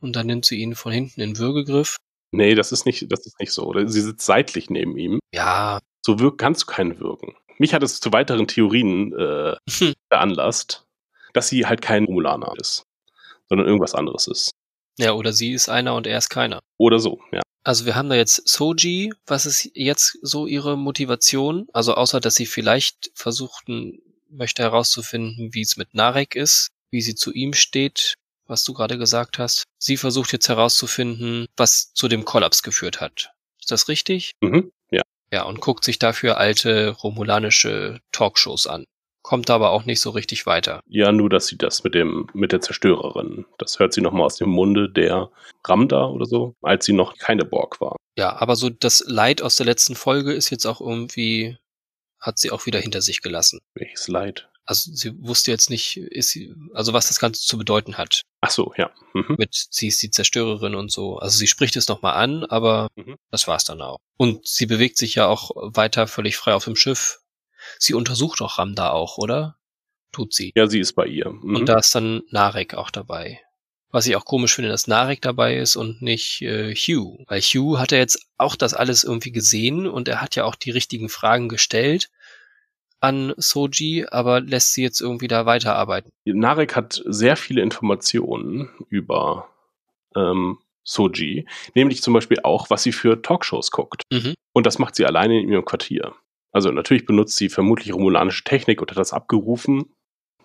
[0.00, 1.96] und dann nimmt sie ihn von hinten in Würgegriff.
[2.32, 3.72] Nee, das ist nicht, das ist nicht so.
[3.86, 5.20] Sie sitzt seitlich neben ihm.
[5.34, 7.36] Ja, So wirk kannst du keinen wirken.
[7.60, 9.92] Mich hat es zu weiteren Theorien äh, Hm.
[10.10, 10.84] veranlasst,
[11.34, 12.84] dass sie halt kein Romulaner ist,
[13.48, 14.50] sondern irgendwas anderes ist.
[14.98, 16.60] ja, oder sie ist einer und er ist keiner.
[16.78, 17.42] Oder so, ja.
[17.62, 19.12] Also wir haben da jetzt Soji.
[19.26, 21.68] Was ist jetzt so ihre Motivation?
[21.74, 24.00] Also außer, dass sie vielleicht versuchten,
[24.30, 28.14] möchte herauszufinden, wie es mit Narek ist, wie sie zu ihm steht,
[28.46, 29.64] was du gerade gesagt hast.
[29.78, 33.32] Sie versucht jetzt herauszufinden, was zu dem Kollaps geführt hat.
[33.60, 34.32] Ist das richtig?
[34.40, 34.72] Mhm.
[35.32, 35.44] Ja.
[35.44, 38.84] Und guckt sich dafür alte romulanische Talkshows an.
[39.22, 40.80] Kommt aber auch nicht so richtig weiter.
[40.86, 44.36] Ja, nur, dass sie das mit dem, mit der Zerstörerin, das hört sie nochmal aus
[44.36, 45.30] dem Munde der
[45.64, 47.96] Ramda oder so, als sie noch keine Borg war.
[48.16, 51.58] Ja, aber so das Leid aus der letzten Folge ist jetzt auch irgendwie,
[52.18, 53.60] hat sie auch wieder hinter sich gelassen.
[53.74, 54.49] Welches Leid.
[54.70, 58.22] Also sie wusste jetzt nicht, ist sie, also was das Ganze zu bedeuten hat.
[58.40, 58.92] Ach so, ja.
[59.14, 59.34] Mhm.
[59.36, 61.18] Mit sie ist die Zerstörerin und so.
[61.18, 63.16] Also sie spricht es nochmal an, aber Mhm.
[63.32, 63.98] das war's dann auch.
[64.16, 67.18] Und sie bewegt sich ja auch weiter völlig frei auf dem Schiff.
[67.80, 69.56] Sie untersucht auch Ramda auch, oder?
[70.12, 70.52] Tut sie.
[70.54, 71.30] Ja, sie ist bei ihr.
[71.30, 71.56] Mhm.
[71.56, 73.40] Und da ist dann Narek auch dabei.
[73.90, 77.24] Was ich auch komisch finde, dass Narek dabei ist und nicht äh, Hugh.
[77.26, 80.54] Weil Hugh hat ja jetzt auch das alles irgendwie gesehen und er hat ja auch
[80.54, 82.08] die richtigen Fragen gestellt.
[83.00, 86.10] An Soji, aber lässt sie jetzt irgendwie da weiterarbeiten.
[86.24, 89.48] Narek hat sehr viele Informationen über
[90.16, 94.02] ähm, Soji, nämlich zum Beispiel auch, was sie für Talkshows guckt.
[94.12, 94.34] Mhm.
[94.52, 96.14] Und das macht sie alleine in ihrem Quartier.
[96.52, 99.94] Also natürlich benutzt sie vermutlich romulanische Technik und hat das abgerufen.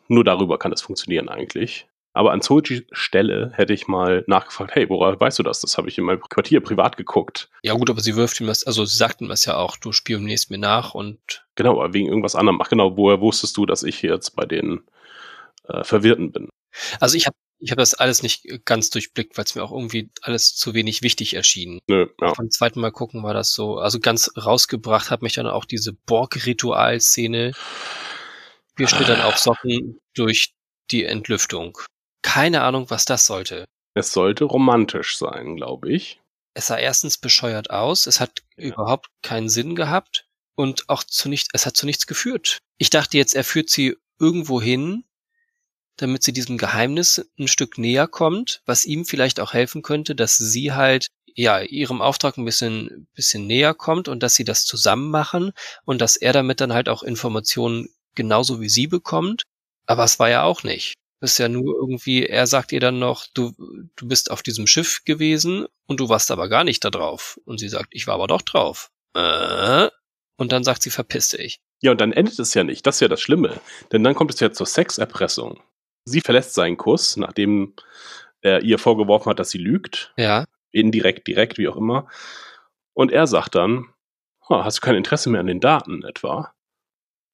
[0.08, 1.88] Nur darüber kann das funktionieren eigentlich.
[2.16, 5.60] Aber an Sojis Stelle hätte ich mal nachgefragt, hey, woher weißt du das?
[5.60, 7.50] Das habe ich in meinem Quartier privat geguckt.
[7.62, 9.92] Ja gut, aber sie wirft ihm das, also sie sagt ihm das ja auch, du
[9.92, 12.62] spionierst mir nach und Genau, aber wegen irgendwas anderem.
[12.62, 14.82] Ach genau, woher wusstest du, dass ich jetzt bei den
[15.68, 16.50] äh, Verwirrten bin?
[17.00, 20.12] also ich habe ich habe das alles nicht ganz durchblickt, weil es mir auch irgendwie
[20.22, 21.80] alles zu wenig wichtig erschien.
[21.88, 22.34] Nö, ja.
[22.34, 25.94] Beim zweiten Mal gucken war das so, also ganz rausgebracht hat mich dann auch diese
[25.94, 27.54] Borg-Ritual-Szene.
[28.76, 30.54] Wir schlittern auf Socken durch
[30.92, 31.78] die Entlüftung.
[32.26, 33.66] Keine Ahnung, was das sollte.
[33.94, 36.20] Es sollte romantisch sein, glaube ich.
[36.56, 38.74] Es sah erstens bescheuert aus, es hat Ja.
[38.74, 42.58] überhaupt keinen Sinn gehabt und auch zu nichts, es hat zu nichts geführt.
[42.80, 45.04] Ich dachte jetzt, er führt sie irgendwo hin,
[45.98, 50.36] damit sie diesem Geheimnis ein Stück näher kommt, was ihm vielleicht auch helfen könnte, dass
[50.36, 55.12] sie halt ja ihrem Auftrag ein bisschen bisschen näher kommt und dass sie das zusammen
[55.12, 55.52] machen
[55.86, 59.44] und dass er damit dann halt auch Informationen genauso wie sie bekommt.
[59.86, 60.96] Aber es war ja auch nicht.
[61.22, 63.54] Ist ja nur irgendwie, er sagt ihr dann noch, du,
[63.96, 67.40] du bist auf diesem Schiff gewesen und du warst aber gar nicht da drauf.
[67.46, 68.92] Und sie sagt, ich war aber doch drauf.
[69.16, 69.90] Äh?
[70.38, 71.60] Und dann sagt sie, verpiss dich.
[71.82, 72.86] Ja, und dann endet es ja nicht.
[72.86, 73.60] Das ist ja das Schlimme.
[73.92, 75.62] Denn dann kommt es ja zur Sexerpressung.
[76.06, 77.74] Sie verlässt seinen Kuss, nachdem
[78.42, 80.14] er ihr vorgeworfen hat, dass sie lügt.
[80.18, 80.46] Ja.
[80.72, 82.08] Indirekt, direkt, wie auch immer.
[82.94, 83.86] Und er sagt dann,
[84.48, 86.54] "Ah, hast du kein Interesse mehr an den Daten etwa?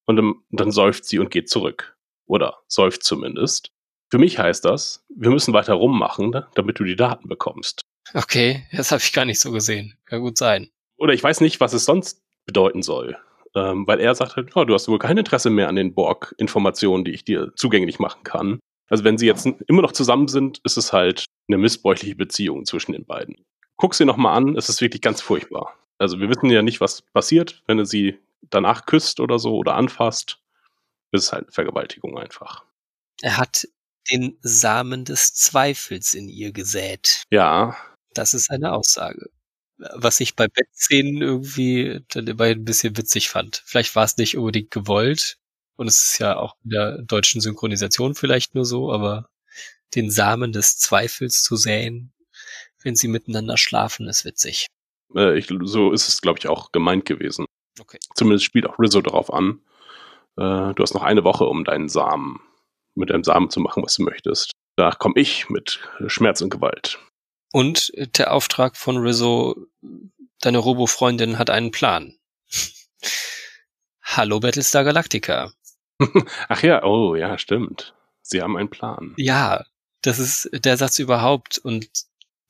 [0.05, 1.97] Und dann, dann seufzt sie und geht zurück.
[2.32, 3.71] Oder seufzt zumindest.
[4.09, 7.82] Für mich heißt das, wir müssen weiter rummachen, damit du die Daten bekommst.
[8.13, 9.97] Okay, das habe ich gar nicht so gesehen.
[10.05, 10.69] Kann gut sein.
[10.95, 13.17] Oder ich weiß nicht, was es sonst bedeuten soll.
[13.53, 17.03] Ähm, weil er sagt halt, ja, du hast wohl kein Interesse mehr an den Borg-Informationen,
[17.03, 18.61] die ich dir zugänglich machen kann.
[18.89, 22.93] Also wenn sie jetzt immer noch zusammen sind, ist es halt eine missbräuchliche Beziehung zwischen
[22.93, 23.43] den beiden.
[23.75, 25.73] Guck sie nochmal an, es ist wirklich ganz furchtbar.
[25.97, 28.19] Also wir wissen ja nicht, was passiert, wenn er sie
[28.49, 30.40] danach küsst oder so oder anfasst.
[31.12, 32.64] Es ist halt eine Vergewaltigung einfach.
[33.22, 33.68] Er hat
[34.12, 37.24] den Samen des Zweifels in ihr gesät.
[37.30, 37.76] Ja,
[38.14, 39.30] Das ist eine Aussage.
[39.78, 43.64] Was ich bei Bettszenen irgendwie dann immerhin ein bisschen witzig fand.
[43.66, 45.38] Vielleicht war es nicht unbedingt gewollt.
[45.76, 49.30] Und es ist ja auch in der deutschen Synchronisation vielleicht nur so, aber
[49.95, 52.14] den Samen des Zweifels zu säen,
[52.84, 54.68] wenn sie miteinander schlafen, ist witzig.
[55.16, 57.45] äh, ich, so ist es, glaube ich, auch gemeint gewesen.
[57.80, 57.97] Okay.
[58.16, 59.62] Zumindest spielt auch Rizzo darauf an.
[60.38, 62.39] Äh, du hast noch eine Woche, um deinen Samen,
[62.95, 64.51] mit deinem Samen zu machen, was du möchtest.
[64.75, 66.99] Danach komme ich mit Schmerz und Gewalt.
[67.51, 69.67] Und der Auftrag von Rizzo,
[70.39, 72.15] deine Robo-Freundin hat einen Plan.
[74.03, 75.51] Hallo Battlestar Galactica.
[76.49, 77.93] Ach ja, oh ja, stimmt.
[78.21, 79.13] Sie haben einen Plan.
[79.17, 79.65] Ja,
[80.01, 81.57] das ist der Satz überhaupt.
[81.57, 81.89] Und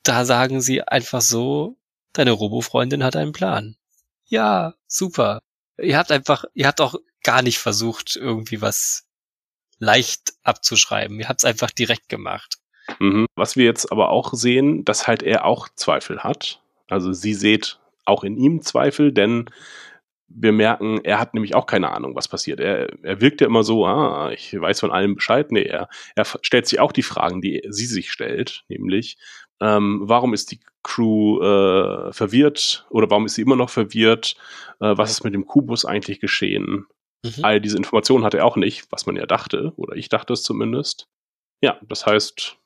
[0.04, 1.76] da sagen sie einfach so,
[2.12, 3.76] deine Robo-Freundin hat einen Plan.
[4.24, 5.40] Ja, super.
[5.78, 9.04] Ihr habt einfach, ihr habt auch gar nicht versucht, irgendwie was
[9.78, 11.18] leicht abzuschreiben.
[11.18, 12.58] Ihr habt es einfach direkt gemacht.
[12.98, 13.26] Mhm.
[13.36, 16.60] Was wir jetzt aber auch sehen, dass halt er auch Zweifel hat.
[16.88, 19.48] Also sie seht auch in ihm Zweifel, denn
[20.34, 22.60] wir merken, er hat nämlich auch keine Ahnung, was passiert.
[22.60, 25.52] Er, er wirkt ja immer so, ah, ich weiß von allem Bescheid.
[25.52, 29.18] Nee, er, er stellt sich auch die Fragen, die sie sich stellt, nämlich,
[29.60, 34.36] ähm, warum ist die Crew äh, verwirrt oder warum ist sie immer noch verwirrt?
[34.80, 36.86] Äh, was ist mit dem Kubus eigentlich geschehen?
[37.24, 37.44] Mhm.
[37.44, 40.42] All diese Informationen hat er auch nicht, was man ja dachte, oder ich dachte es
[40.42, 41.06] zumindest.
[41.62, 42.56] Ja, das heißt,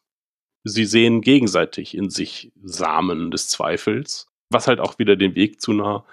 [0.65, 5.73] sie sehen gegenseitig in sich Samen des Zweifels, was halt auch wieder den Weg zu
[5.73, 6.05] einer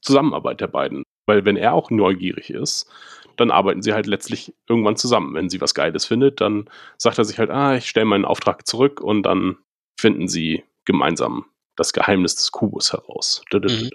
[0.00, 1.04] Zusammenarbeit der beiden.
[1.26, 2.90] Weil wenn er auch neugierig ist,
[3.36, 5.34] dann arbeiten sie halt letztlich irgendwann zusammen.
[5.34, 6.68] Wenn sie was Geiles findet, dann
[6.98, 9.56] sagt er sich halt, ah, ich stelle meinen Auftrag zurück und dann
[9.98, 13.42] finden sie gemeinsam das Geheimnis des Kubus heraus.
[13.52, 13.90] Mhm.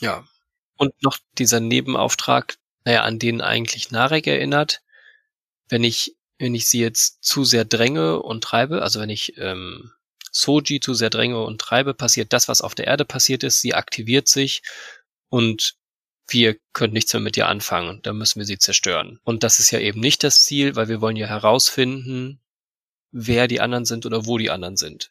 [0.00, 0.24] Ja.
[0.76, 2.56] Und noch dieser Nebenauftrag,
[2.86, 4.80] naja, an den eigentlich Narek erinnert,
[5.68, 9.90] wenn ich, wenn ich sie jetzt zu sehr dränge und treibe, also wenn ich ähm,
[10.30, 13.74] Soji zu sehr dränge und treibe, passiert das, was auf der Erde passiert ist, sie
[13.74, 14.62] aktiviert sich
[15.30, 15.74] und
[16.28, 18.02] wir können nichts mehr mit ihr anfangen.
[18.02, 19.18] Da müssen wir sie zerstören.
[19.24, 22.40] Und das ist ja eben nicht das Ziel, weil wir wollen ja herausfinden,
[23.10, 25.10] wer die anderen sind oder wo die anderen sind.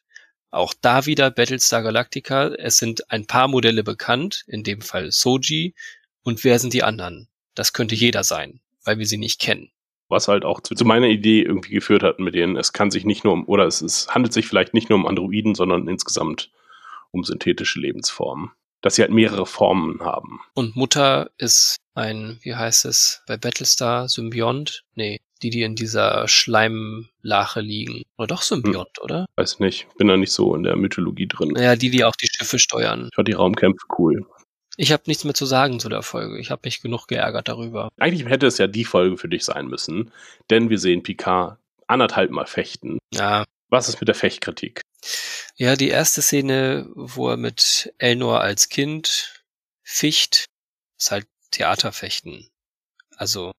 [0.49, 2.47] Auch da wieder Battlestar Galactica.
[2.47, 5.75] Es sind ein paar Modelle bekannt, in dem Fall Soji.
[6.23, 7.27] Und wer sind die anderen?
[7.55, 9.71] Das könnte jeder sein, weil wir sie nicht kennen.
[10.07, 13.05] Was halt auch zu, zu meiner Idee irgendwie geführt hat, mit denen es kann sich
[13.05, 16.51] nicht nur um, oder es, es handelt sich vielleicht nicht nur um Androiden, sondern insgesamt
[17.11, 18.51] um synthetische Lebensformen.
[18.85, 20.41] dass sie halt mehrere Formen haben.
[20.53, 24.83] Und Mutter ist ein, wie heißt es, bei Battlestar Symbiont?
[24.93, 28.03] Nee, die, die in dieser Schleimlache liegen.
[28.17, 29.03] Oder doch Symbiont, hm.
[29.03, 29.25] oder?
[29.37, 31.49] Weiß nicht, bin da nicht so in der Mythologie drin.
[31.49, 33.07] Naja, die, die auch die Schiffe steuern.
[33.09, 34.23] Ich fand die Raumkämpfe cool.
[34.77, 36.39] Ich habe nichts mehr zu sagen zu der Folge.
[36.39, 37.89] Ich habe mich genug geärgert darüber.
[37.97, 40.11] Eigentlich hätte es ja die Folge für dich sein müssen,
[40.49, 41.57] denn wir sehen Picard
[41.87, 42.99] anderthalb Mal fechten.
[43.13, 43.45] Ja.
[43.69, 44.81] Was ist mit der Fechtkritik?
[45.55, 49.43] Ja, die erste Szene, wo er mit Elnor als Kind
[49.83, 50.45] ficht,
[50.97, 52.49] ist halt Theaterfechten.
[53.15, 53.51] Also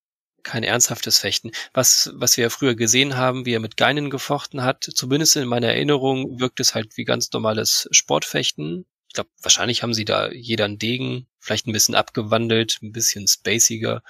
[0.43, 1.51] kein ernsthaftes Fechten.
[1.73, 5.49] Was, was wir ja früher gesehen haben, wie er mit Geinen gefochten hat, zumindest in
[5.49, 8.87] meiner Erinnerung wirkt es halt wie ganz normales Sportfechten
[9.17, 14.03] glaube, wahrscheinlich haben sie da jeder einen Degen, vielleicht ein bisschen abgewandelt, ein bisschen spaciger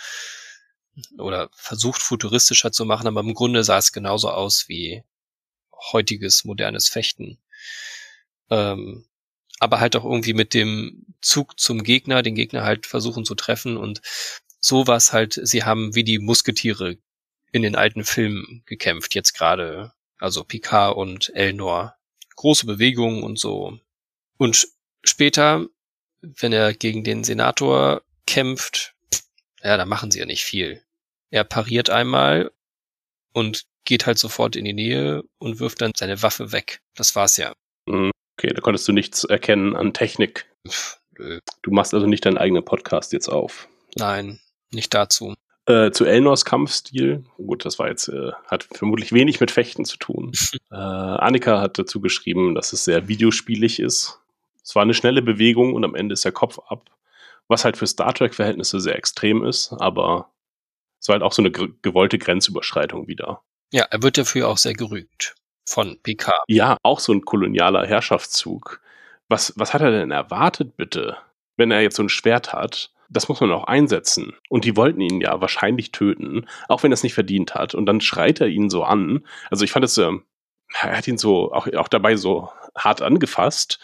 [1.19, 5.03] oder versucht futuristischer zu machen, aber im Grunde sah es genauso aus wie
[5.93, 7.39] heutiges modernes Fechten.
[8.51, 9.07] Ähm,
[9.59, 13.77] aber halt auch irgendwie mit dem Zug zum Gegner, den Gegner halt versuchen zu treffen
[13.77, 14.03] und
[14.61, 16.99] so war es halt, sie haben wie die Musketiere
[17.53, 21.95] in den alten Filmen gekämpft, jetzt gerade, also Picard und Elnor.
[22.35, 23.79] Große Bewegungen und so.
[24.37, 24.69] Und
[25.09, 25.67] später,
[26.21, 28.95] wenn er gegen den Senator kämpft,
[29.63, 30.83] ja, da machen sie ja nicht viel.
[31.31, 32.51] Er pariert einmal
[33.33, 36.81] und geht halt sofort in die Nähe und wirft dann seine Waffe weg.
[36.95, 37.53] Das war's ja.
[37.87, 38.11] Mhm.
[38.39, 40.47] Okay, da konntest du nichts erkennen an Technik.
[40.69, 43.69] Pff, du machst also nicht deinen eigenen Podcast jetzt auf.
[43.97, 44.41] Nein,
[44.71, 45.35] nicht dazu.
[45.67, 47.25] Äh, zu Elnors Kampfstil.
[47.39, 50.33] Gut, das war jetzt, äh, hat vermutlich wenig mit Fechten zu tun.
[50.71, 54.21] äh, Annika hat dazu geschrieben, dass es sehr videospielig ist.
[54.67, 56.91] Es war eine schnelle Bewegung und am Ende ist der Kopf ab,
[57.47, 60.33] was halt für Star Trek-Verhältnisse sehr extrem ist, aber
[61.01, 63.43] es war halt auch so eine gewollte Grenzüberschreitung wieder.
[63.73, 66.43] Ja, er wird dafür auch sehr gerügt von Picard.
[66.49, 68.81] Ja, auch so ein kolonialer Herrschaftszug.
[69.29, 71.17] Was, was hat er denn erwartet, bitte?
[71.57, 74.35] Wenn er jetzt so ein Schwert hat, das muss man auch einsetzen.
[74.49, 77.77] Und die wollten ihn ja wahrscheinlich töten, auch wenn er es nicht verdient hat.
[77.77, 79.25] Und dann schreit er ihn so an.
[79.49, 80.11] Also ich fand es, äh,
[80.81, 83.79] er hat ihn so auch, auch dabei so hart angefasst.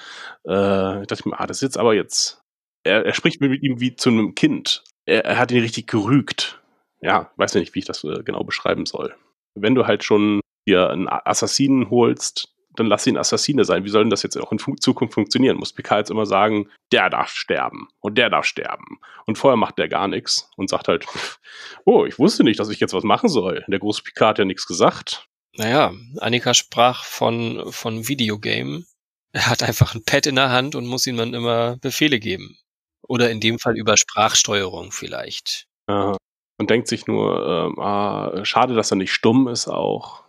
[0.46, 2.42] Äh, ich dachte mir, ah, das ist jetzt aber jetzt.
[2.84, 4.84] Er, er spricht mit ihm wie zu einem Kind.
[5.06, 6.60] Er, er hat ihn richtig gerügt.
[7.00, 9.14] Ja, weiß nicht, wie ich das äh, genau beschreiben soll.
[9.54, 13.84] Wenn du halt schon dir einen Assassinen holst, dann lass ihn Assassine sein.
[13.84, 15.58] Wie soll denn das jetzt auch in Zukunft funktionieren?
[15.58, 18.98] Muss Picard jetzt immer sagen, der darf sterben und der darf sterben.
[19.26, 21.06] Und vorher macht der gar nichts und sagt halt,
[21.84, 23.64] oh, ich wusste nicht, dass ich jetzt was machen soll.
[23.68, 25.28] Der große Picard hat ja nichts gesagt.
[25.56, 28.84] Naja, Annika sprach von, von Videogame.
[29.32, 32.58] Er hat einfach ein Pad in der Hand und muss ihm dann immer Befehle geben.
[33.02, 35.66] Oder in dem Fall über Sprachsteuerung vielleicht.
[35.86, 36.16] Aha.
[36.58, 40.22] Und denkt sich nur, ähm, ah, schade, dass er nicht stumm ist auch.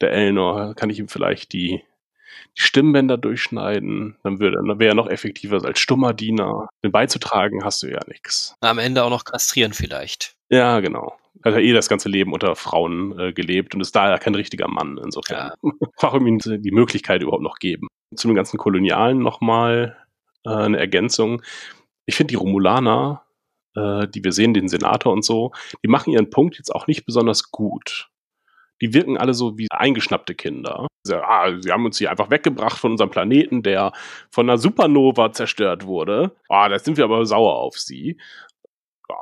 [0.00, 1.82] Der Elnor, kann ich ihm vielleicht die,
[2.56, 6.68] die Stimmbänder durchschneiden, dann, würde, dann wäre er noch effektiver als stummer Diener.
[6.84, 8.54] Denn beizutragen hast du ja nichts.
[8.60, 10.36] Am Ende auch noch kastrieren vielleicht.
[10.50, 14.18] Ja, genau hat er eh das ganze Leben unter Frauen äh, gelebt und ist daher
[14.18, 14.98] kein richtiger Mann.
[15.02, 15.52] Insofern.
[15.62, 15.70] Ja.
[16.00, 17.88] Warum ihm die Möglichkeit überhaupt noch geben?
[18.14, 19.96] Zu den ganzen Kolonialen nochmal
[20.44, 21.42] äh, eine Ergänzung.
[22.06, 23.22] Ich finde die Romulaner,
[23.74, 25.52] äh, die wir sehen, den Senator und so,
[25.84, 28.08] die machen ihren Punkt jetzt auch nicht besonders gut.
[28.82, 30.86] Die wirken alle so wie eingeschnappte Kinder.
[31.02, 33.92] Sie, ah, sie haben uns hier einfach weggebracht von unserem Planeten, der
[34.30, 36.36] von einer Supernova zerstört wurde.
[36.48, 38.18] Ah, da sind wir aber sauer auf sie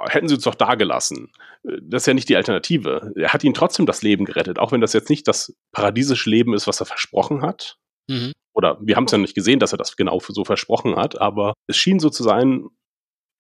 [0.08, 1.30] hätten sie uns doch da gelassen.
[1.62, 3.12] Das ist ja nicht die Alternative.
[3.16, 6.54] Er hat ihnen trotzdem das Leben gerettet, auch wenn das jetzt nicht das paradiesische Leben
[6.54, 7.78] ist, was er versprochen hat.
[8.08, 8.32] Mhm.
[8.54, 11.54] Oder wir haben es ja nicht gesehen, dass er das genau so versprochen hat, aber
[11.66, 12.68] es schien so zu sein,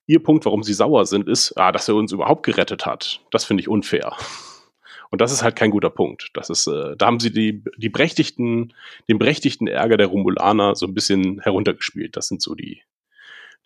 [0.06, 3.20] ihr Punkt, warum sie sauer sind, ist, ah, dass er uns überhaupt gerettet hat.
[3.30, 4.16] Das finde ich unfair.
[5.10, 6.30] Und das ist halt kein guter Punkt.
[6.34, 8.74] Das ist, äh, da haben sie die, die berechtigten,
[9.08, 12.16] den berechtigten Ärger der Romulaner so ein bisschen heruntergespielt.
[12.16, 12.82] Das sind so die,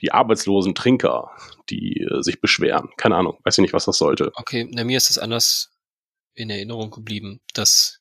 [0.01, 1.31] die arbeitslosen Trinker,
[1.71, 2.91] die äh, sich beschweren.
[2.97, 4.33] Keine Ahnung, weiß ich nicht, was das sollte.
[4.35, 5.71] Okay, na, mir ist es anders
[6.35, 8.01] in Erinnerung geblieben, dass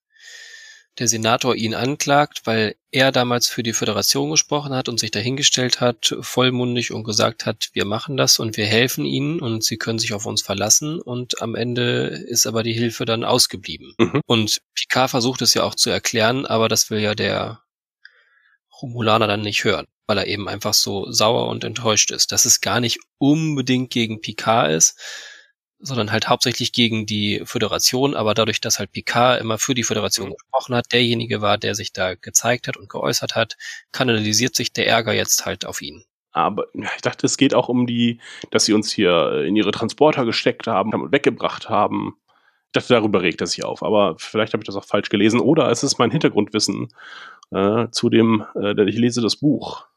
[0.99, 5.79] der Senator ihn anklagt, weil er damals für die Föderation gesprochen hat und sich dahingestellt
[5.79, 9.99] hat, vollmundig und gesagt hat, wir machen das und wir helfen ihnen und sie können
[9.99, 13.93] sich auf uns verlassen und am Ende ist aber die Hilfe dann ausgeblieben.
[13.99, 14.21] Mhm.
[14.25, 17.61] Und Picard versucht es ja auch zu erklären, aber das will ja der
[18.81, 22.31] Romulaner dann nicht hören weil er eben einfach so sauer und enttäuscht ist.
[22.31, 24.99] Dass es gar nicht unbedingt gegen Picard ist,
[25.79, 30.29] sondern halt hauptsächlich gegen die Föderation, aber dadurch, dass halt Picard immer für die Föderation
[30.29, 30.33] mhm.
[30.33, 33.57] gesprochen hat, derjenige war, der sich da gezeigt hat und geäußert hat,
[33.91, 36.03] kanalisiert sich der Ärger jetzt halt auf ihn.
[36.31, 38.19] Aber ich dachte, es geht auch um die,
[38.51, 42.15] dass sie uns hier in ihre Transporter gesteckt haben und weggebracht haben.
[42.67, 45.39] Ich dachte, darüber regt er sich auf, aber vielleicht habe ich das auch falsch gelesen.
[45.39, 46.89] Oder es ist mein Hintergrundwissen
[47.51, 49.87] äh, zu dem, äh, ich lese das Buch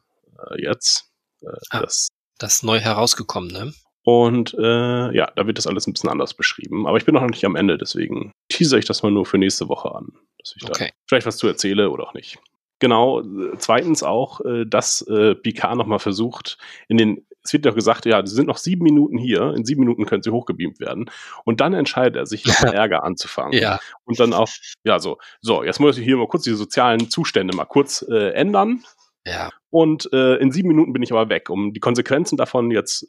[0.51, 1.11] äh, jetzt.
[1.43, 1.81] Äh, Ah.
[1.81, 3.73] das, Das neu herausgekommen, ne?
[4.03, 6.87] und äh, ja, da wird das alles ein bisschen anders beschrieben.
[6.87, 9.69] Aber ich bin noch nicht am Ende, deswegen teaser ich das mal nur für nächste
[9.69, 10.09] Woche an.
[10.39, 10.87] Dass ich Okay.
[10.89, 12.39] da vielleicht was zu erzähle oder auch nicht.
[12.79, 16.57] Genau, äh, zweitens auch, äh, dass äh, Picard nochmal versucht,
[16.89, 19.81] in den, es wird ja gesagt, ja, sie sind noch sieben Minuten hier, in sieben
[19.81, 21.11] Minuten können sie hochgebeamt werden.
[21.45, 23.53] Und dann entscheidet er sich, noch Ärger anzufangen.
[23.53, 23.81] Ja.
[24.05, 24.49] Und dann auch,
[24.83, 28.31] ja, so, so, jetzt muss ich hier mal kurz die sozialen Zustände mal kurz äh,
[28.33, 28.83] ändern.
[29.27, 29.51] Ja.
[29.71, 31.51] Und äh, in sieben Minuten bin ich aber weg.
[31.51, 33.07] Um die Konsequenzen davon jetzt,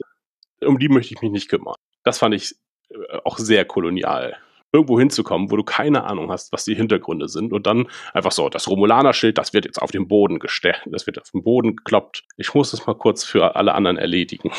[0.61, 1.75] um die möchte ich mich nicht kümmern.
[2.03, 2.55] Das fand ich
[2.89, 4.37] äh, auch sehr kolonial.
[4.73, 7.51] Irgendwo hinzukommen, wo du keine Ahnung hast, was die Hintergründe sind.
[7.51, 11.19] Und dann einfach so, das Romulaner-Schild, das wird jetzt auf den Boden gestellt, das wird
[11.19, 12.23] auf den Boden gekloppt.
[12.37, 14.51] Ich muss das mal kurz für alle anderen erledigen.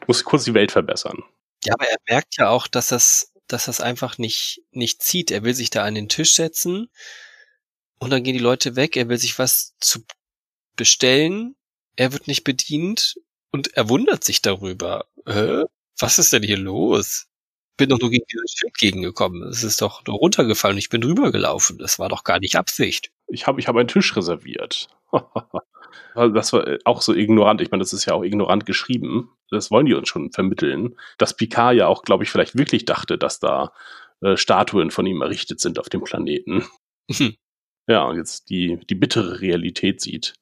[0.00, 1.24] Ich muss kurz die Welt verbessern.
[1.64, 5.32] Ja, aber er merkt ja auch, dass das, dass das einfach nicht, nicht zieht.
[5.32, 6.88] Er will sich da an den Tisch setzen
[7.98, 8.96] und dann gehen die Leute weg.
[8.96, 10.00] Er will sich was zu
[10.76, 11.56] bestellen.
[11.96, 13.16] Er wird nicht bedient
[13.52, 15.06] und er wundert sich darüber.
[15.26, 15.64] Hä?
[15.98, 17.26] Was ist denn hier los?
[17.78, 19.42] Bin doch nur gegen dieses Schild gegengekommen.
[19.48, 21.78] Es ist doch nur runtergefallen ich bin drüber gelaufen.
[21.78, 23.10] Das war doch gar nicht Absicht.
[23.28, 24.88] Ich habe ich hab einen Tisch reserviert.
[26.14, 27.60] Das war äh, auch so ignorant.
[27.60, 29.30] Ich meine, das ist ja auch ignorant geschrieben.
[29.50, 30.96] Das wollen die uns schon vermitteln.
[31.18, 33.72] Dass Picard ja auch, glaube ich, vielleicht wirklich dachte, dass da
[34.22, 36.64] äh, Statuen von ihm errichtet sind auf dem Planeten.
[37.88, 40.34] Ja, und jetzt die, die bittere Realität sieht.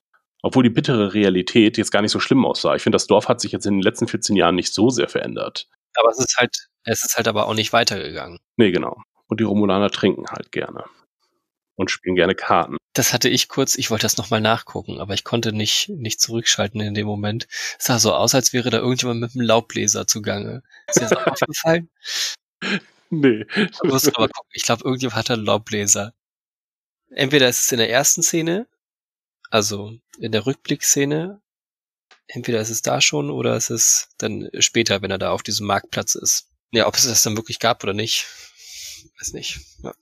[0.45, 2.75] Obwohl die bittere Realität jetzt gar nicht so schlimm aussah.
[2.75, 5.09] Ich finde, das Dorf hat sich jetzt in den letzten 14 Jahren nicht so sehr
[5.09, 5.69] verändert.
[5.97, 8.41] Aber es ist halt, es ist halt aber auch nicht weitergegangen.
[8.59, 9.01] Nee, genau.
[9.27, 10.85] Und die Romulaner trinken halt gerne.
[11.77, 12.77] Und spielen gerne Karten.
[12.93, 16.79] Das hatte ich kurz, ich wollte das nochmal nachgucken, aber ich konnte nicht, nicht zurückschalten
[16.83, 17.47] in dem Moment.
[17.79, 20.63] Es sah so aus, als wäre da irgendjemand mit einem Laubbläser zugange.
[20.89, 21.89] Ist dir das auch aufgefallen?
[23.09, 23.47] Nee.
[23.55, 24.51] Du musst aber gucken.
[24.53, 26.13] Ich glaube, irgendjemand hat einen Laubbläser.
[27.09, 28.67] Entweder ist es in der ersten Szene,
[29.51, 31.41] also in der Rückblickszene,
[32.27, 35.67] entweder ist es da schon oder ist es dann später, wenn er da auf diesem
[35.67, 36.51] Marktplatz ist.
[36.73, 38.27] Ja, ob es das dann wirklich gab oder nicht,
[39.21, 39.61] weiß nicht.
[39.83, 39.93] Ja.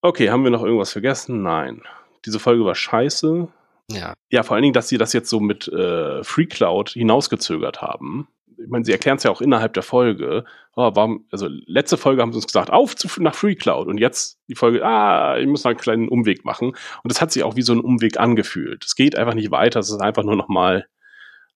[0.00, 1.42] Okay, haben wir noch irgendwas vergessen?
[1.42, 1.82] Nein.
[2.24, 3.48] Diese Folge war scheiße.
[3.90, 4.14] ja.
[4.30, 8.28] Ja, vor allen Dingen, dass sie das jetzt so mit äh, Free Cloud hinausgezögert haben.
[8.66, 10.44] Ich meine, sie erklären es ja auch innerhalb der Folge.
[10.74, 13.86] Oh, warum, also letzte Folge haben sie uns gesagt, auf zu, nach Free Cloud.
[13.86, 16.70] Und jetzt die Folge, ah, ich muss noch einen kleinen Umweg machen.
[16.70, 18.84] Und das hat sich auch wie so ein Umweg angefühlt.
[18.84, 19.78] Es geht einfach nicht weiter.
[19.78, 20.86] Es ist einfach nur noch mal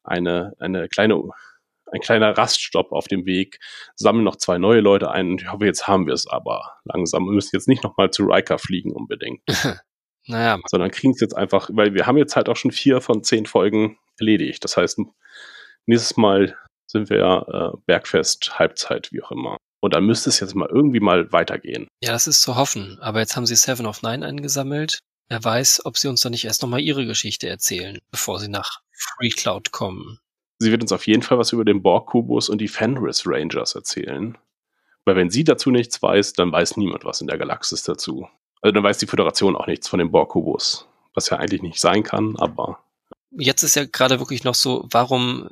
[0.04, 1.20] eine, eine kleine,
[1.90, 3.58] ein kleiner Raststopp auf dem Weg.
[3.96, 5.32] Sammeln noch zwei neue Leute ein.
[5.32, 7.24] Und ich hoffe, jetzt haben wir es aber langsam.
[7.24, 9.42] Wir müssen jetzt nicht noch mal zu Riker fliegen unbedingt
[10.26, 13.24] Naja, sondern kriegen es jetzt einfach, weil wir haben jetzt halt auch schon vier von
[13.24, 14.62] zehn Folgen erledigt.
[14.62, 15.00] Das heißt,
[15.86, 16.56] nächstes Mal
[16.90, 19.56] sind wir äh, Bergfest, Halbzeit, wie auch immer.
[19.80, 21.88] Und dann müsste es jetzt mal irgendwie mal weitergehen.
[22.02, 22.98] Ja, das ist zu hoffen.
[23.00, 24.98] Aber jetzt haben sie Seven of Nine eingesammelt.
[25.28, 28.80] Wer weiß, ob sie uns dann nicht erst nochmal ihre Geschichte erzählen, bevor sie nach
[28.92, 30.18] Free Cloud kommen.
[30.58, 34.36] Sie wird uns auf jeden Fall was über den Borg-Kubus und die Fenris Rangers erzählen.
[35.04, 38.28] Weil wenn sie dazu nichts weiß, dann weiß niemand was in der Galaxis dazu.
[38.60, 40.86] Also dann weiß die Föderation auch nichts von dem Borg-Kubus.
[41.14, 42.80] Was ja eigentlich nicht sein kann, aber
[43.32, 45.48] Jetzt ist ja gerade wirklich noch so, warum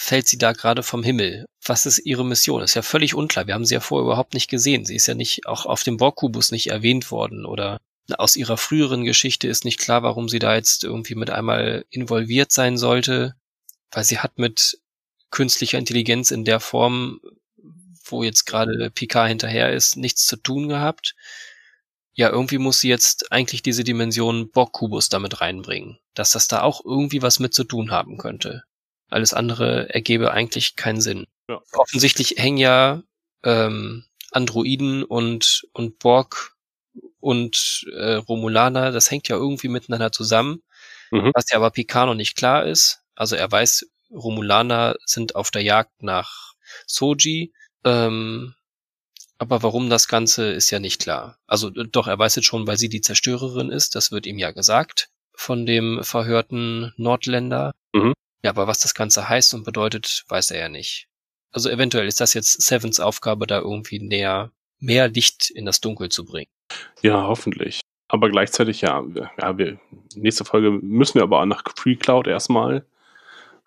[0.00, 1.46] fällt sie da gerade vom Himmel?
[1.66, 2.62] Was ist ihre Mission?
[2.62, 3.48] Ist ja völlig unklar.
[3.48, 4.84] Wir haben sie ja vorher überhaupt nicht gesehen.
[4.84, 7.78] Sie ist ja nicht, auch auf dem Borg-Kubus nicht erwähnt worden oder
[8.16, 12.52] aus ihrer früheren Geschichte ist nicht klar, warum sie da jetzt irgendwie mit einmal involviert
[12.52, 13.34] sein sollte,
[13.90, 14.78] weil sie hat mit
[15.30, 17.20] künstlicher Intelligenz in der Form,
[18.04, 21.16] wo jetzt gerade Picard hinterher ist, nichts zu tun gehabt.
[22.12, 26.84] Ja, irgendwie muss sie jetzt eigentlich diese Dimension Borg-Kubus damit reinbringen, dass das da auch
[26.84, 28.62] irgendwie was mit zu tun haben könnte.
[29.08, 31.26] Alles andere ergebe eigentlich keinen Sinn.
[31.48, 31.60] Ja.
[31.72, 33.02] Offensichtlich hängen ja
[33.42, 36.56] ähm, Androiden und, und Borg
[37.20, 40.62] und äh, Romulaner, das hängt ja irgendwie miteinander zusammen,
[41.10, 41.30] Mhm.
[41.34, 43.00] was ja aber Picard noch nicht klar ist.
[43.14, 46.52] Also er weiß, Romulaner sind auf der Jagd nach
[46.86, 47.52] Soji,
[47.84, 48.54] ähm,
[49.38, 51.38] aber warum das Ganze ist ja nicht klar.
[51.46, 54.38] Also äh, doch, er weiß jetzt schon, weil sie die Zerstörerin ist, das wird ihm
[54.38, 57.72] ja gesagt von dem verhörten Nordländer.
[57.94, 58.12] Mhm.
[58.42, 61.08] Ja, aber was das Ganze heißt und bedeutet, weiß er ja nicht.
[61.50, 66.08] Also eventuell ist das jetzt Sevens Aufgabe, da irgendwie näher, mehr Licht in das Dunkel
[66.08, 66.50] zu bringen.
[67.02, 67.80] Ja, hoffentlich.
[68.08, 69.80] Aber gleichzeitig, ja, wir- ja wir,
[70.14, 72.86] nächste Folge müssen wir aber auch nach Free Cloud erstmal,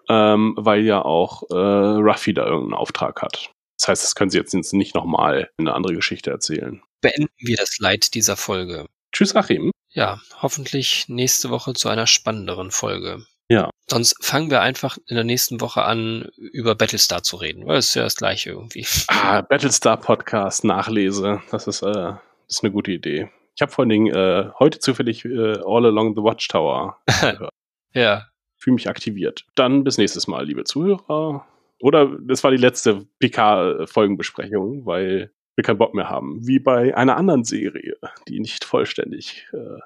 [0.10, 3.52] ähm, weil ja auch äh, Ruffy da irgendeinen Auftrag hat.
[3.80, 6.82] Das heißt, das können sie jetzt nicht nochmal eine andere Geschichte erzählen.
[7.02, 8.86] Beenden wir das Leid dieser Folge.
[9.12, 9.72] Tschüss, Achim.
[9.90, 13.26] Ja, hoffentlich nächste Woche zu einer spannenderen Folge.
[13.52, 13.70] Ja.
[13.89, 17.88] Sonst fangen wir einfach in der nächsten Woche an, über Battlestar zu reden, weil es
[17.88, 18.86] ist ja das gleiche irgendwie.
[19.10, 21.41] Ah, Battlestar Podcast, Nachlese.
[21.52, 23.30] Das ist, äh, das ist eine gute Idee.
[23.54, 27.49] Ich habe vor allen Dingen äh, heute zufällig äh, All Along the Watchtower gehört.
[27.93, 29.45] Ja, fühle mich aktiviert.
[29.56, 31.45] Dann bis nächstes Mal, liebe Zuhörer.
[31.82, 36.47] Oder das war die letzte PK-Folgenbesprechung, weil wir keinen Bock mehr haben.
[36.47, 37.97] Wie bei einer anderen Serie,
[38.30, 39.82] die nicht vollständig äh,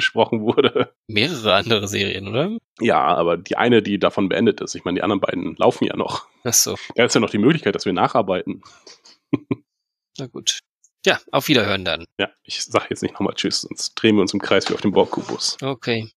[0.00, 0.94] besprochen wurde.
[1.06, 2.56] Mehrere andere Serien, oder?
[2.80, 4.74] Ja, aber die eine, die davon beendet ist.
[4.74, 6.26] Ich meine, die anderen beiden laufen ja noch.
[6.44, 6.76] Ach so.
[6.94, 8.62] Da ist ja noch die Möglichkeit, dass wir nacharbeiten.
[10.18, 10.60] Na gut.
[11.06, 12.06] Ja, auf Wiederhören dann.
[12.18, 14.82] Ja, ich sage jetzt nicht nochmal Tschüss, sonst drehen wir uns im Kreis wie auf
[14.82, 15.56] dem Borgkubus.
[15.62, 16.08] Okay.